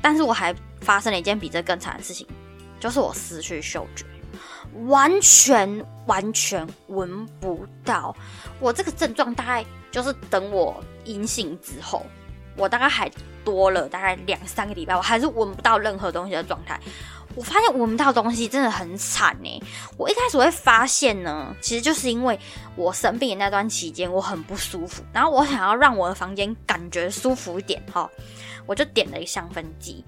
[0.00, 2.26] 但是我还发生了一件比这更惨的事情，
[2.80, 4.04] 就是我失去嗅觉。
[4.86, 8.14] 完全完全闻不到，
[8.58, 12.04] 我这个症状大概就是等我阴性之后，
[12.56, 13.10] 我大概还
[13.44, 16.80] 多了大概两三个礼拜，我还是闻不到任何东西的状态。
[17.34, 19.62] 我发现闻不到东西真的很惨呢。
[19.96, 22.38] 我一开始会发现呢，其实就是因为
[22.76, 28.10] 我生病的那段期间我很不舒服，然后我想要让我的房间感觉舒服一点哈。
[28.64, 30.04] 我就点了一个香氛机，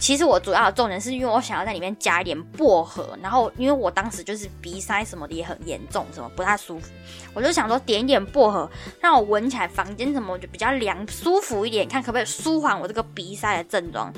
[0.00, 6.88] 其实我主要的重点是因为我想要在里面加一点薄荷，然后因为我当时就是鼻塞什么的也很严重，什么不太舒服，
[7.34, 8.70] 我就想说点一点薄荷，
[9.02, 14.10] 让我闻起来房间什么就比较凉舒服一点，看可不可以舒缓我这个鼻塞的症状。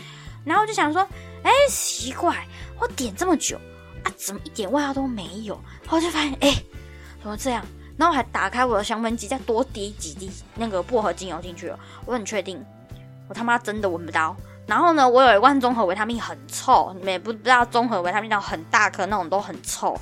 [0.44, 1.04] 然后我就想说，
[1.46, 2.44] 哎，奇怪，
[2.80, 3.56] 我点这么久
[4.02, 5.54] 啊，怎么一点味道都没有？
[5.84, 6.52] 然后就发现，哎，
[7.22, 7.64] 怎么这样？
[7.96, 12.60] 然后还打开我的香氛机，再多滴几滴那个薄荷精油进去了，我很确定。
[13.28, 14.36] 我他妈真的闻不到。
[14.66, 19.96] 然后呢，我有一罐综合维他命很臭，你们也不知道综合维他命那种很大颗那种都很臭。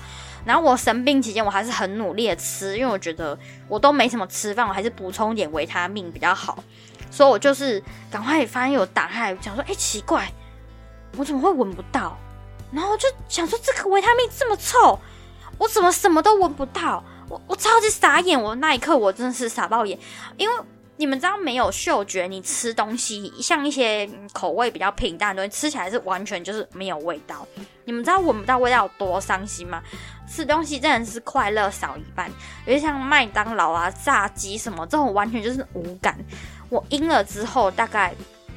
[0.47, 6.65] 然后我生病期间，我还是很努力的吃，因为我觉得我都没什么吃饭，我还是补充点维他命比较好。
[7.11, 10.27] 所以我就是赶快发现有打开，想说，哎，奇怪，
[11.17, 12.17] 我怎么会闻不到？
[12.73, 14.99] 然后就想说，这个维他命这么臭，
[15.59, 17.03] 我怎么什么都闻不到？
[17.29, 19.99] 我我超级傻眼，我那一刻我真的是傻爆眼，
[20.37, 20.55] 因为。
[20.97, 27.45] 你们知道没有嗅觉，你吃东西像一些口味比较平淡的东西，吃起来是完全就是没有味道。
[27.85, 29.83] 你们知道闻不到味道有多伤心吗？
[30.31, 32.31] 吃东西真的是快乐少一半，
[32.65, 36.17] 尤其像麦当劳啊、炸鸡什么这种，完全就是无感。
[36.69, 38.15] 我阴了之后，大概。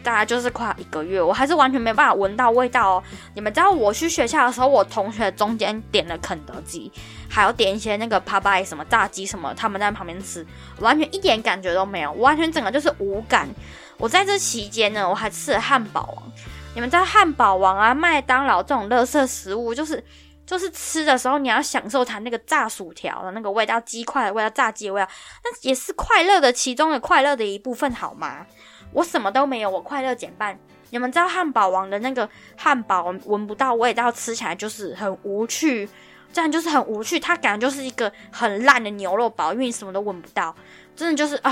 [0.07, 3.03] 大概就是快一个月，我还是完全没办法闻到味道哦。
[3.35, 6.89] 你们知道我去学校的时候，我同学中间点了肯德基，
[7.29, 10.47] 还有点一些那个 p 巴 p 什么炸鸡什么，他们在旁边吃，
[10.79, 13.49] 完全一点感觉都没有，完全整个就是无感。
[13.97, 16.31] 我在这期间呢，我还吃了汉堡王。
[16.73, 20.01] 你们知道汉堡王啊、麦当劳这种垃圾食物，就是
[20.45, 25.09] 就是吃的时候你要享受它那个炸薯条的那个味道、鸡块的味道、炸鸡的味道，
[25.43, 28.45] 那也是快乐的其中的快乐的一部分，好吗？
[28.91, 30.57] 我什么都没有，我快乐减半。
[30.89, 35.87] 你们知道汉堡王的那个汉堡闻不到味道，吃起来就是很无趣，
[36.31, 37.19] 这样就是很无趣。
[37.19, 40.55] 它感觉就是一个很烂的牛肉堡，因为你什么都闻不到，
[40.95, 41.51] 真的就是啊，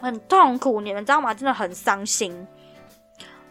[0.00, 0.80] 很痛苦。
[0.80, 1.34] 你们知道吗？
[1.34, 2.46] 真的很伤心。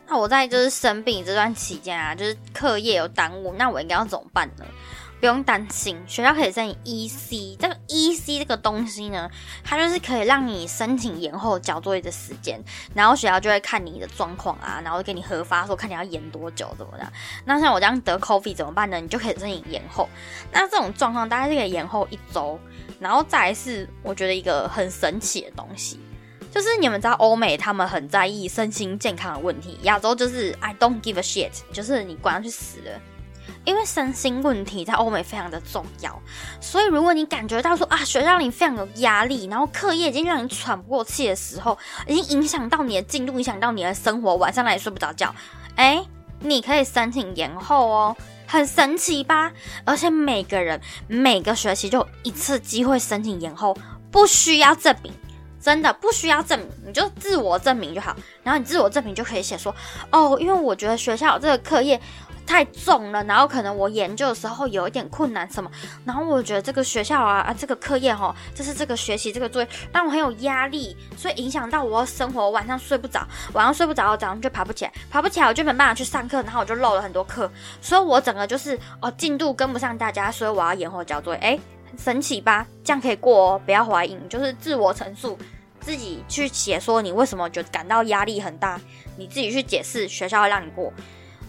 [0.08, 4.66] 那我在就是生病这段期间啊，就是课业有耽误，那我应该要怎么办呢？
[5.20, 7.58] 不用担心，学校可以申请 EC。
[7.58, 9.30] 这个 EC 这个东西呢，
[9.64, 12.60] 它就是可以让你申请延后交作业的时间，
[12.94, 17.12] 然后学校就会看你的状况啊，然后给你核发说看你要延多久怎么样。
[17.46, 19.00] 那像我这样得 COVID 怎么办呢？
[19.00, 20.08] 你就可以申请延后。
[20.52, 22.60] 那这种状况大概是可以延后一周。
[23.00, 25.98] 然后再是我觉得一个很神奇的东西，
[26.52, 33.00] 就是你们知道欧美他们很在意身心健康的问题，亚洲就是 I don't give a shit，就是你管他去死了。
[33.66, 36.22] 因为身心问题在欧美非常的重要，
[36.60, 45.34] 所以如果你感觉到说啊，学校里非常有压力，然后课业已经让你喘不过气的时候，已经影响到你的进度，影响到你的生活，晚上来睡不着觉，
[45.76, 46.04] 哎，
[46.40, 49.52] 你可以申请延后哦，很神奇吧？
[49.86, 53.78] 而且每个人每个学期就一次机会申请延后，
[54.12, 55.14] 不需要证明，
[55.62, 59.76] 真的不需要证明，你就自我证明就好，然后你自我证明就可以写说，
[60.12, 62.00] 哦，因为我觉得学校这个课业。
[62.50, 65.70] 太重了，然后可能我研究的时候有一点困难什么，
[66.04, 77.50] 然后我觉得这个学校啊啊这个课业哈，就是这个学习这个作业让我很有压力，所以影响到我生活，晚上睡不着，晚上睡不着，早上就爬不起来，爬不起来我就没办法去上课，然后我就漏了很多课，
[77.84, 81.60] 所以我整个就是哦进度跟不上大家，所以我要延后交作业，哎，
[82.00, 82.66] 神奇吧？
[82.84, 85.38] 这样可以过哦，不要怀疑，就是自我陈述，
[85.80, 88.82] 自己去写说你为什么就感到压力很大，
[89.18, 90.92] 你自己去解释，学校会让你过。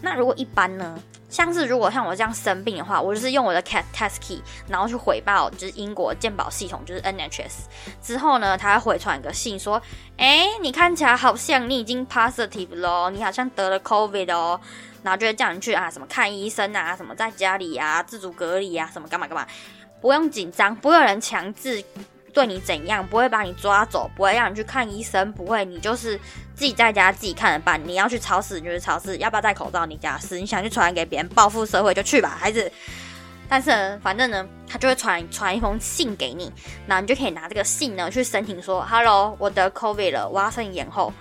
[0.01, 0.99] 那如果一般呢？
[1.29, 7.67] 像是如果像我这样生病的话，我就是用我的 cat test key，然后去回报就是英国健保系统，就是 NHS。
[8.03, 9.81] 之后呢，他会回传一个信说，
[10.17, 14.61] 哎，你看起来好像你已经 positive 咯，你好像得了 COVID 哦，
[15.05, 19.47] 然后就会叫你去啊什么看医生啊，什么在家里啊自主隔离啊，什么干嘛干嘛，
[20.01, 21.85] 不用紧张，不会有人强制。
[22.31, 26.19] 对你怎样不会把你抓走，不会让你去看医生，不会，你就是
[26.55, 27.81] 自己在家自己看着办。
[27.85, 29.85] 你要去超市，你就去超市，要不要戴口罩？
[29.85, 30.39] 你家事。
[30.39, 32.71] 你想去传染给别人报复社会就去吧，孩子。
[33.49, 36.53] 但是呢，反正呢，他就会传传一封信给你，
[36.87, 41.13] 那你就可以拿这个信呢去申请说，Hello，我得 COVID 了，我要申请延后。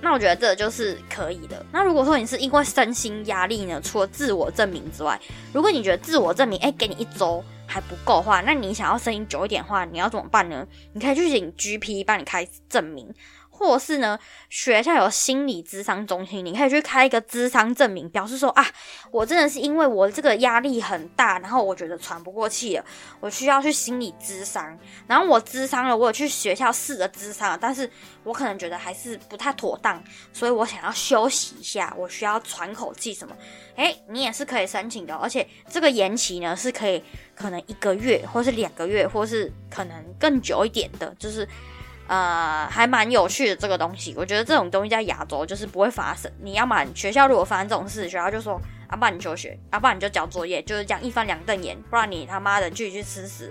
[0.00, 1.64] 那我觉得这就是可以的。
[1.72, 5.18] 那如果说你是因为身心压力呢，除了自我证明之外，
[5.52, 7.42] 如果你觉得自我证明，哎，给你一周。
[7.74, 10.64] 还不够的话，那你想要声音久一点的话，你要怎么办呢？
[10.92, 13.12] 你可以去请 GP 帮你开证明。
[13.56, 14.18] 或是呢，
[14.50, 18.66] 学校有心理咨商中心，你可以去开一个咨商证明，表示说啊，
[19.12, 22.84] 我真的是因为我这个压力很大，然后我觉得喘不过气了，
[23.20, 24.76] 我需要去心理咨商。
[25.06, 27.88] 然后我咨商了，我有去学校试着咨商，但是
[28.24, 33.36] 我可能觉得还是不太妥当，所以我想要休息一下，我需要喘口气什么。
[33.76, 37.00] 诶，你也是可以申请的，而且这个延期呢是可以
[37.34, 41.46] 可能一个月，或是两个月，或是可能更久一点的，就是。
[42.06, 46.30] 呃，还蛮有趣的这个东西，我觉得这种东西在亚洲就是不会发生。
[46.42, 53.50] 你要么学校如果发生这种事，学校就说阿爸你休学，阿爸你就交作业，就是这样一翻两瞪眼，不然你他妈的继续去吃屎。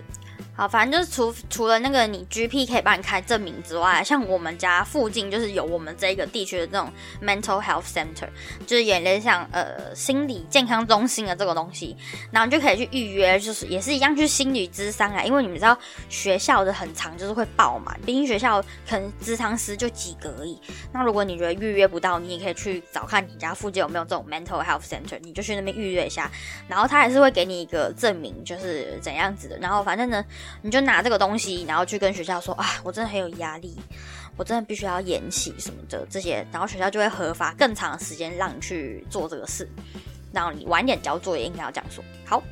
[0.56, 6.92] 好，反正就是除除了那个你 GP 可以帮你开证明之外，像我们家附近就是有我们这个地区的这种
[7.24, 8.28] mental health center，
[8.68, 11.98] 就是有点像呃心理健康中心的这个东西，
[12.30, 15.76] 然后你就可以去预约，就是也是一样去心理咨商啊，因为你们知道
[16.08, 20.62] 学校的很长，就是会爆满，毕竟学校可能咨商师就几个而已。
[20.92, 26.30] 那如果你觉得预约不到，你也可以去找看你家附近有没有这种 mental health center，你就去那边预约一下，
[26.68, 30.24] 然后他还是会给你一个证明，就是怎样子的，然后反正呢。
[30.62, 33.76] 你就拿这个东西，然后去跟学校说啊，我真的很有压力，
[34.36, 39.68] 我真的必须要延期什么的这些，然后学校就会合法更长的时间让你去做这个事，
[40.32, 42.04] 然后你晚点交作业，应该要这样说。
[42.26, 42.44] 好，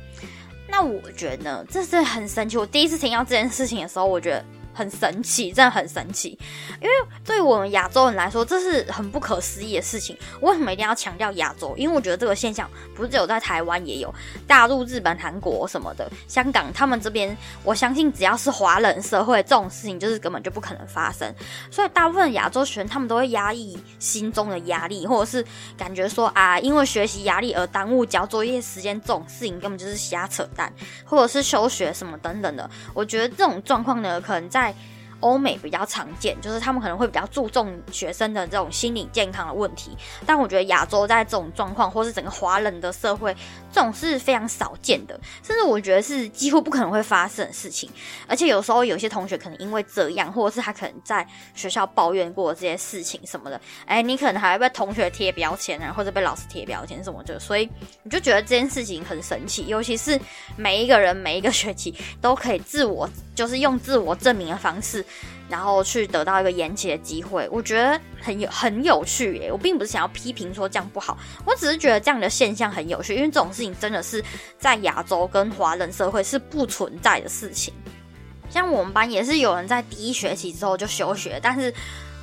[0.68, 2.56] 那我觉得这是很神奇。
[2.56, 4.44] 我第一次听到这件事情的时候，我觉得。
[4.72, 6.38] 很神奇，真的很神奇，
[6.80, 6.90] 因为
[7.24, 10.16] 对于我们亚洲人来说，这是很不可思议的事情。
[10.40, 11.74] 为什么一定要强调亚洲？
[11.76, 14.12] 因为我觉得这个现象不是只有在台湾也有，
[14.46, 21.32] 大陆、日本、韩国什么的，香港他们这边，我相信只要是华人社会，这种事情就是根本就不可能发生。
[21.70, 25.44] 所以大部分亚洲学生他们都会压抑心中的压力，或者是
[25.76, 30.72] 感觉说啊，因为学习压力而耽误交作业时间，这种事情根本就是瞎扯淡，
[31.04, 32.68] 或者是休学什么等等的。
[32.94, 34.72] 我觉得这种状况呢，可能在在
[35.22, 39.96] 欧美比较常见，就是他们可能会比较注重学生的这种心理健康的问题。
[40.26, 43.34] 但我觉得亚洲在这种状况，或是整个华人的社会，
[43.72, 47.88] 这种是非常少见的，甚至我觉得是几乎不可能会发生的事情。
[48.26, 57.38] 而且有时候有些同学可能因为这样，或者是他可能在学校抱怨过这些事情什么的，哎，你可能还会被同学贴标签啊，或者被老师贴标签什么的。
[57.38, 57.68] 所以
[58.02, 60.20] 你就觉得这件事情很神奇，尤其是
[60.56, 63.08] 每一个人每一个学期都可以自我。
[63.34, 65.02] 就是用自我证明的方式，
[65.52, 69.52] 然后去得到一个延期的机会，我觉得很有很有趣耶。
[69.52, 74.24] 我并不是想要批评说这样不好，我只是觉得这样的现象很有趣，因为这种事情真的是
[74.58, 77.74] 在亚洲跟华人社会是不存在的事情。
[78.48, 81.70] 像我们班也是有人在第一学期之后就休学，但是。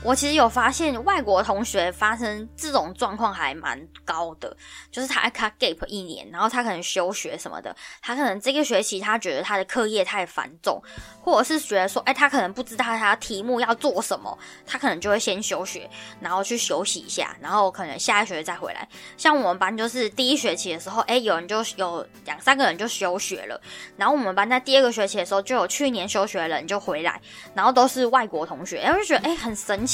[0.01, 4.55] 我其实有发现，外国同学发生这种状况还蛮高的，
[4.89, 10.81] 就是他他 gap 一年，然后他可能休学什么的，他可能这个学期他觉得他的课业太繁重，
[11.21, 15.87] 或者是觉得说，哎，他可能不知道他题目要做什么，他可能就会先休学，
[16.21, 18.87] 然后去休息一下，然后可能下一学期再回来。
[19.17, 23.59] 像我们班就是第一学期的时候，哎，有人就有两三个人就休学了，
[23.97, 27.21] 然后我们班在第二个学期的时候就有去年休学的人就回来，
[27.53, 29.88] 然后都是外国同学，然后就觉得哎很神。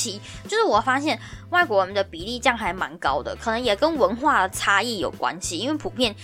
[0.48, 1.20] 就是我发现
[1.50, 6.16] 外国人的比例这样还蛮高的，可能也跟文化的差异有关系，因为普遍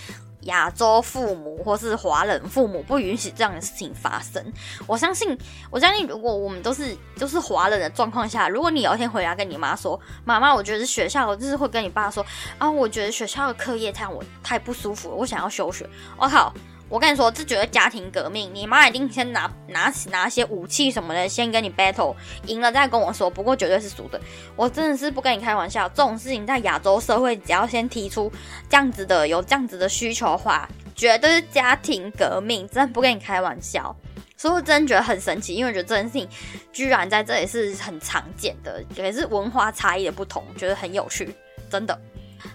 [0.42, 4.44] 亚洲父母或是华人父母不允许这样的事情发生。
[4.86, 5.38] 我相信，
[5.70, 12.26] 我相信，如果我们都是都是华人的状况下，如果你有一天回来跟你妈说：“妈妈，我觉得学校就是会跟你爸说
[12.58, 16.52] 啊，我觉得学校的课业太我太不舒服了，我想要休学。”我靠！
[16.92, 22.14] 我跟你说，这绝对家庭革命，你妈一定先拿拿拿些武器什么的，先跟你 battle，
[22.48, 23.30] 赢了再跟我说。
[23.30, 24.20] 不过绝对是输的，
[24.56, 25.88] 我真的是不跟你开玩笑。
[25.88, 28.30] 这种事情在亚洲社会，只要先提出
[28.68, 33.96] 这样子的有这样子的需求的话，绝对是家庭革命，真的不跟你开玩笑。
[34.36, 36.28] 所以我真的觉得很神奇，因为我觉得这件事情
[36.74, 41.34] 居然在这里是很常见的，也是文化差异的不同，觉得很有趣，
[41.70, 41.98] 真的。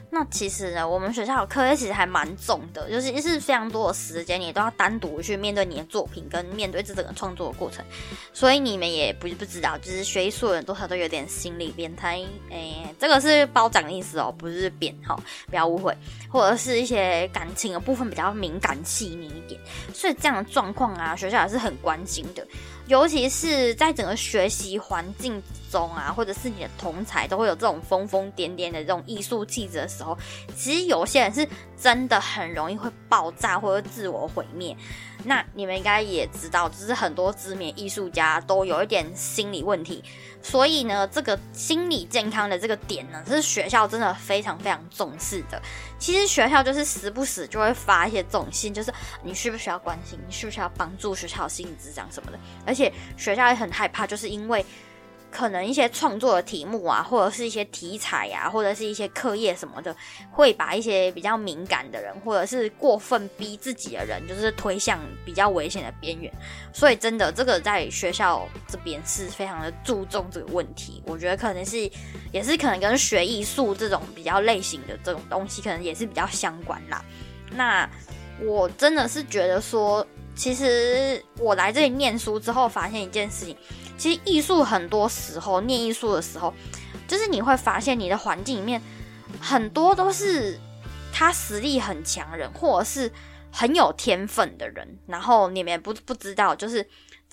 [0.09, 7.83] 那其实呢，我们学校的课业其实还蛮重的，就是是非常多的时间，你都要单独去面对你的作品，跟面对这整个创作的过程。
[8.33, 12.23] 所以你们也不不知道，就是学艺术的人多少都有点心理变态。
[12.49, 15.95] 诶，这个是褒奖的意思哦，不是贬哈，不要误会。
[16.29, 19.59] 或者是一些感情的部分比较敏感细腻一点，
[19.93, 22.45] 所以这样的状况啊，学校也是很关心的。
[22.87, 25.41] 尤其是在整个学习环境
[25.77, 30.17] 中啊，或者是你的同才都会有这种疯疯癫癫的这种艺术气质的时候，
[30.55, 31.47] 其实有些人是
[31.79, 34.75] 真的很容易会爆炸或者自我毁灭。
[35.23, 40.03] 那你们应该也知道，就是很多知名艺术家都有一点心理问题，
[40.41, 45.61] 所以呢，这个心理健康的这个点呢，是学校真的非常非常重视的。
[45.99, 54.65] 其实学校就是时不时就会发一些这种信，就是你需不需要关心，你需不需要帮助学校心理治疗什么的，而且学校也很害怕，就是因为。
[55.37, 59.95] 可能一些创作的题目啊，或者是一些题材呀，或者是一些课业什么的，
[60.31, 66.33] 会把一些比较敏感的人，或者是过分逼自己的人，就是推向比较危险的边缘。
[66.73, 71.03] 所以，真的这个在学校这边是非常的注重这个问题。
[71.05, 71.87] 我觉得可能是，
[72.31, 77.05] 也是可能跟学艺术这种比较类型的这种东西，可能也是比较相关啦。
[77.51, 77.87] 那
[78.43, 80.03] 我真的是觉得说，
[80.35, 83.55] 其实我来这里念书之后，发现一件事情。
[83.97, 86.53] 其实艺术很多时候念艺术的时候，
[87.07, 88.81] 就是你会发现你的环境里面
[89.41, 90.59] 很多都是
[91.11, 93.11] 他实力很强人，或者是
[93.51, 94.87] 很有天分的人。
[95.07, 96.87] 然后你们也不不知道，就是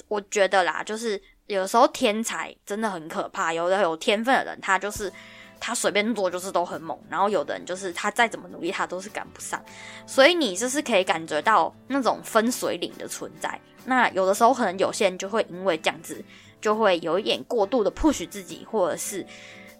[0.08, 3.52] 我觉得啦，就是有时候天才真的很可怕。
[3.52, 5.12] 有的有天分的人，他就是
[5.60, 6.98] 他随便做就是都很猛。
[7.10, 9.62] 然后有的人就是他再怎么努力，他都是赶不上。
[10.06, 13.60] 所以你就是可以感觉到那种分水岭的存在。
[13.84, 16.24] 那有的时候可能有些人就会因为这样子。
[16.64, 19.22] 就会有一点过度的 push 自己，或者是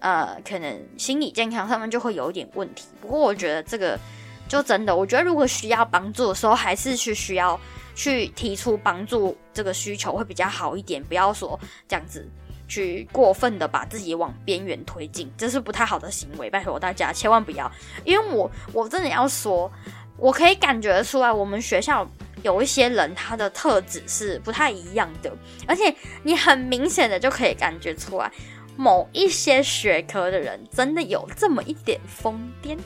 [0.01, 2.85] 呃，可能心理健康上面就会有一点问题。
[3.01, 3.99] 不过我觉得这个
[4.47, 7.59] 就真的，我觉得如果需要帮助的时候，还是去需要
[7.95, 11.03] 去提出帮助这个需求会比较好一点。
[11.03, 11.59] 不要说
[11.89, 12.29] 这样子
[12.69, 16.51] 去过分的把自己往边缘推进，这是不太好的行为。
[16.51, 17.73] 拜托大家千万不要，
[18.05, 19.73] 因为我我真的要说，
[20.17, 22.09] 我可以感觉出来我们学校。
[22.43, 25.33] 有一些人，他的特质是不太一样的，
[25.67, 28.31] 而且你很明显的就可以感觉出来，
[28.77, 32.77] 某一些学科的人真的有这么一点疯癫。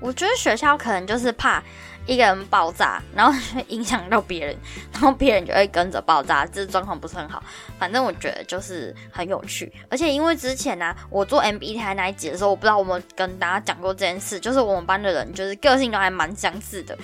[0.00, 1.62] 我觉得学校可能就是怕
[2.06, 3.38] 一个人爆炸，然后
[3.68, 4.56] 影响到别人，
[4.92, 7.42] 然后别人就会跟着爆炸，这状况不是很好。
[7.78, 16.96] 反正我觉得就是很有趣，而且因为之前呢，我做 MBTI 那一集的时候，我不知道我们跟大家讲过这件事，就是我们班的人就是个性都还蛮相似的。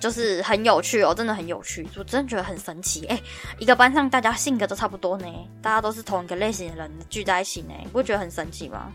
[0.00, 3.06] 就是很有趣哦，真的很有趣，我真的觉得很神奇。
[3.06, 3.18] 哎，
[3.58, 5.26] 一个班上大家性格都差不多呢，
[5.62, 8.92] 大家都是同一个类型的人聚在一起呢，你不觉得很神奇吗？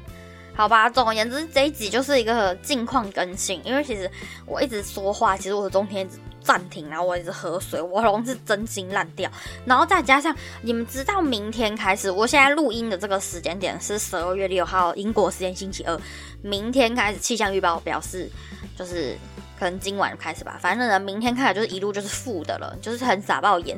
[0.59, 4.11] 好吧，总而言之，这一集就是一个近况更新，因为其实
[4.45, 9.31] 我一直说话，其实我的中间一直暂停，然后我一直喝水，我喉咙是真心烂掉，
[9.63, 15.97] 然后再加上你们知道，明天开始，我现在录音的这个时间点是十二月六号，英国时间星期二，
[16.41, 18.29] 明天开始气象预报表示
[18.77, 19.17] 就是。
[19.57, 23.77] 可能今晚开始吧，反正呢，明天开始就是一路就是负的了，就是很傻爆炎，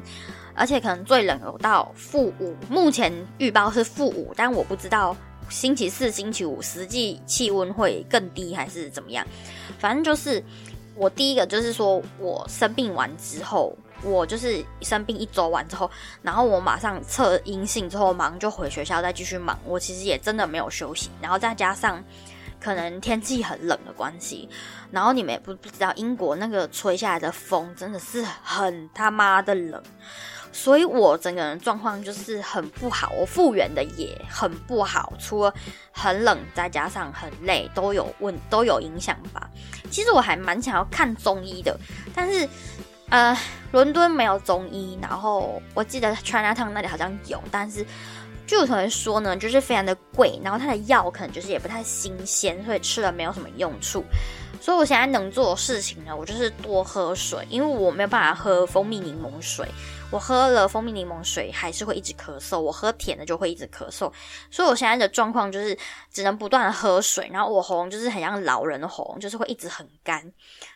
[0.54, 5.18] 而且可能最冷有到负五，目前预报是负五，但我不知道
[5.52, 9.24] 星期四、星期五实际气温会更低还是怎么样。
[9.78, 10.44] 反正就是
[10.96, 15.92] 我第一个就是说我生病完之后，我就是生病一周完之后，
[16.24, 19.60] 然后我马上测阴性之后，忙就回学校再继续忙。
[19.66, 22.04] 我其实也真的没有休息，然后再加上。
[22.64, 24.48] 可能天气很冷的关系，
[24.92, 29.82] 然后你们也不不知道英国那个吹下来的风真的是很他妈的冷，
[30.52, 35.54] 所以我整个人状况就是很不好，我复原的也很不好，除了
[35.92, 39.50] 很冷再加上很累都有问都有影响吧。
[39.90, 41.78] 其实我还蛮想要看中医的，
[42.14, 42.48] 但是
[43.10, 43.38] 呃，
[43.72, 47.86] 伦敦没有中医，然后我记得 China Town 那里好像有，但是。
[48.48, 54.04] 就有同学说呢，就是非常的贵，然后它的药可能就是也不太新鲜，所以吃了没有什么用处。
[54.60, 59.66] 所以我现在能做的事情呢，我就是多喝水，因为我没有办法喝蜂蜜柠檬水。
[60.12, 64.12] 我喝了蜂蜜柠檬水还是会一直咳嗽，我喝甜的就会一直咳嗽，
[64.52, 65.76] 所以我现在的状况就是
[66.12, 70.22] 只能不断的喝水，然后我喉咙就是很像老人的喉咙，就是会一直很干，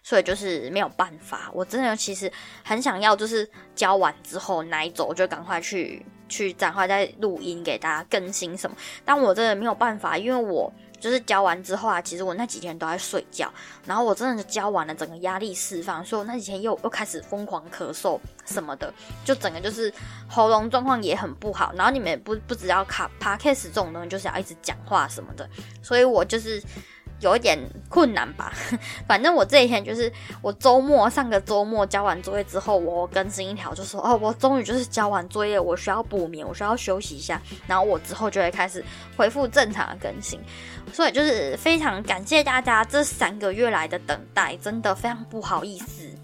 [0.02, 1.52] 所以就是没有办法。
[1.54, 2.32] 我真的其实
[2.64, 10.72] 很想要，就是教完之后拿走，就赶快去去赶快再录音给大家更新什么，但我真的没有办法，因为我。
[11.06, 13.48] 就是教完之后啊，其实我那几天都在睡觉，
[13.86, 18.92] 然后我真的就教完了，整个压力释放，所以我那几天又又开始疯狂咳嗽什么的，
[19.24, 19.94] 就整个就是
[20.28, 21.72] 喉咙状况也很不好。
[21.76, 25.48] 然后你们也不不只要卡 podcast 这种东西，就是要一直讲话什么的，
[25.84, 26.60] 所以我就是。
[27.26, 27.60] 有一点
[27.90, 28.54] 困难吧，
[29.08, 30.12] 反正我这一天就是
[30.44, 38.84] 我周末上个周末交完作业之后，我更新一条就说哦，我终于就是交完作业，我需要补眠，我需要休息一下，然后我之后就会开始
[39.18, 40.40] 恢复正常的更新，
[40.94, 46.15] 所以就是非常感谢大家这三个月来的等待，真的非常不好意思。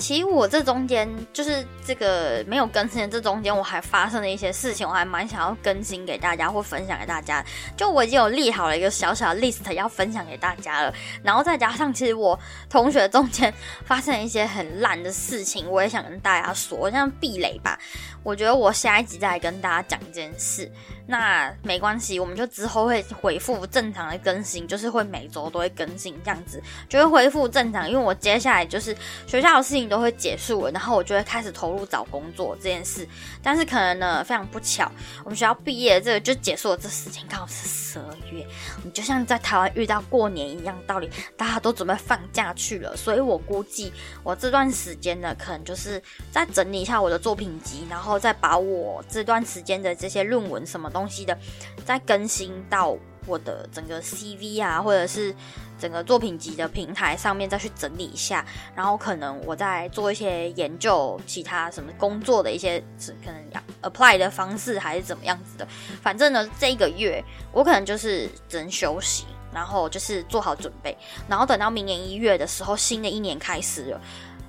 [0.00, 7.44] 其实我这中间就是这个没有更新的这中间，我还发生了一些事情，我还蛮想要更新给大家或分享给大家。
[7.76, 10.92] 就我已经有立好了一个小小的 list 要分享给大家了，
[11.22, 12.36] 然后再加上其实我
[12.70, 13.52] 同学中间
[13.84, 17.78] 发生了一些很烂的事情，我也想跟大家说，像避雷吧。
[18.22, 20.70] 我觉得我下一集再来跟大家讲一件事。
[21.10, 27.90] 那没关系，我们就之后会恢复正常的更新，就是会每周都会更新这样子，就会恢复正常。
[27.90, 28.96] 因为我接下来就是
[29.26, 33.04] 学校的事情都会结束了，然后我就会开始投入找工作这件事。
[33.42, 34.88] 但是可能呢，非常不巧，
[35.24, 38.46] 我们学校毕业这个就结束了这时间，刚好是十二月，
[38.84, 42.96] 你就像在台湾遇到过年一样道理，大家都准备放假去了。
[42.96, 43.92] 所以我估计
[44.22, 46.00] 我这段时间呢，可能就是
[46.30, 50.99] 在整理一下我的作品集，然后再把我这段时间的这些论文什么东。
[51.00, 51.36] 东西的，
[51.84, 52.94] 再更新到
[53.26, 55.34] 我的整个 CV 啊，或者是
[55.78, 58.44] 整个作品集的平台上面再去整理一下，
[58.74, 62.78] 然后可能我再做一些研究，其他什么工作的一些
[63.24, 65.66] 可能 apply 的方式还是怎么样子的。
[66.02, 69.24] 反正呢，这个月我可能就是只能休息，
[69.54, 70.94] 然后就是做好准备，
[71.26, 74.00] 然后等到明年一月的时候，新的一年开始了，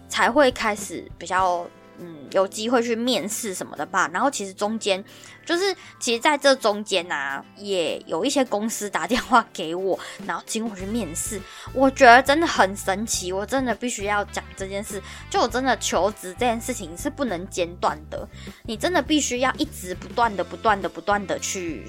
[0.10, 1.66] 才会开始比较。
[2.04, 4.10] 嗯，有机会去面试什么的吧。
[4.12, 5.04] 然后其实中间，
[5.46, 11.40] 就是其实在这中间呢，也有一些公司打电话给我，然后请我去面试。
[11.74, 15.00] 我觉得真的很神奇，我真的必须要讲这件事。
[15.30, 18.28] 就我真的求职这件事情是不能间断的，
[18.64, 21.86] 你真的必须要一直不断的、不断的、不断的去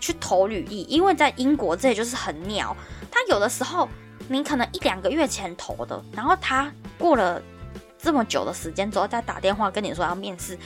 [0.00, 0.82] 去投履历。
[0.82, 2.76] 因为在英国这里就是很鸟，
[3.08, 3.88] 他有的时候
[4.26, 7.40] 你可能一两个月前投的，然后他过了。
[8.04, 10.58] 这么久的时间之后再打电话跟你说要面试，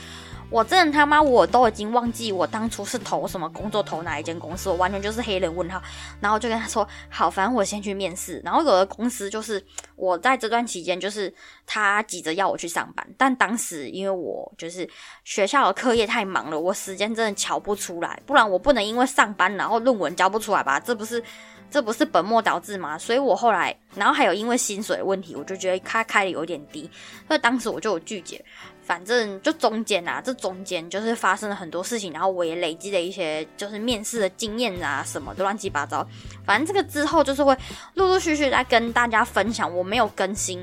[0.50, 5.80] 我真的他妈我都已经忘记我当初是投什么工作，投哪一间公司，我完全就是黑人问号。
[6.20, 8.40] 然后就跟他说好，反正我先去面试。
[8.44, 9.64] 然后有的公司就是
[9.94, 11.32] 我在这段期间就是
[11.64, 14.88] 他急着要我去上班，但当时因为我就是
[15.22, 20.80] 学校的课业太忙了，我时间真的瞧不出来，不然我不能因为上班然后论文交不出来吧？
[20.80, 21.22] 这不是。
[21.70, 22.98] 这不是本末倒置吗？
[22.98, 26.90] 所以我后来，然后还有因为薪水问题，我就觉得他开的有点低，
[27.26, 28.42] 所以当时我就有拒绝。
[28.82, 36.06] 反正就中间啊，这中间就是发生了很多事情，然后我也累积了一些就是面试的经验啊，什么的乱七八糟。
[36.46, 37.54] 反正这个之后就是会
[37.92, 40.58] 陆陆续续在跟大家分享我没有更新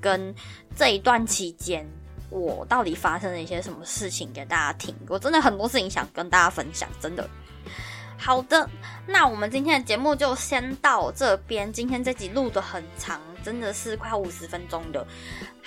[0.00, 0.34] 跟
[0.74, 1.86] 这一段期间
[2.30, 4.94] 我到底发生了一些什么事情给大家听。
[5.08, 7.28] 我真的很多事情想跟大家分享，真的。
[8.18, 8.68] 好的，
[9.06, 11.72] 那我们今天的节目就先到这边。
[11.72, 15.06] 今天这集录的很长，真的是快五十分钟的。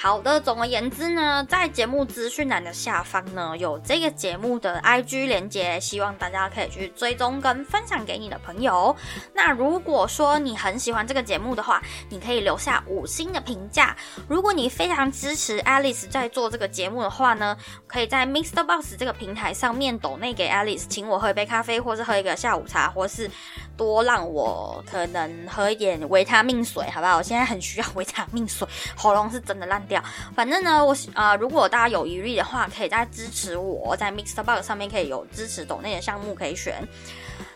[0.01, 8.95] 好的，总而言之呢，在节目资讯栏的下方呢，有这个节目的 IG 连接，希望大家可以去追踪跟分享给你的朋友。
[9.33, 13.93] 那如果说你很喜欢这个节目的话，你可以留下五星的评价。
[14.29, 18.63] 如果你非常支持 Alice 在做这个节目的话呢，可以在 Mr.
[18.63, 23.29] Box 这个平台上面抖内给 Alice，请我喝一杯咖啡，或是喝一个下午茶，或是
[23.75, 27.17] 多让我可能喝一点维他命水，好不好？
[27.17, 29.85] 我现在很需要维他命水，喉咙是真的烂。
[29.89, 30.01] 掉，
[30.33, 36.87] 反正呢，我啊，如果大家有疑虑的话，可以再支持我，在 Mixer Box 上面可以有支持懂那些项目可以选。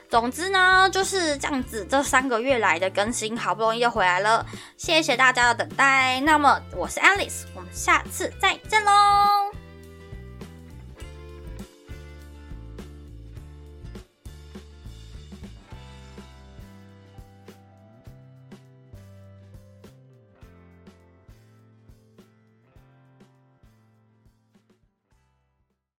[0.10, 4.46] 总之呢，就是这样子，这三个月来的更新好不容易又回来了，
[4.78, 6.20] 谢谢大家的等待。
[6.20, 8.92] 那么我是 Alice，我们下次再见喽。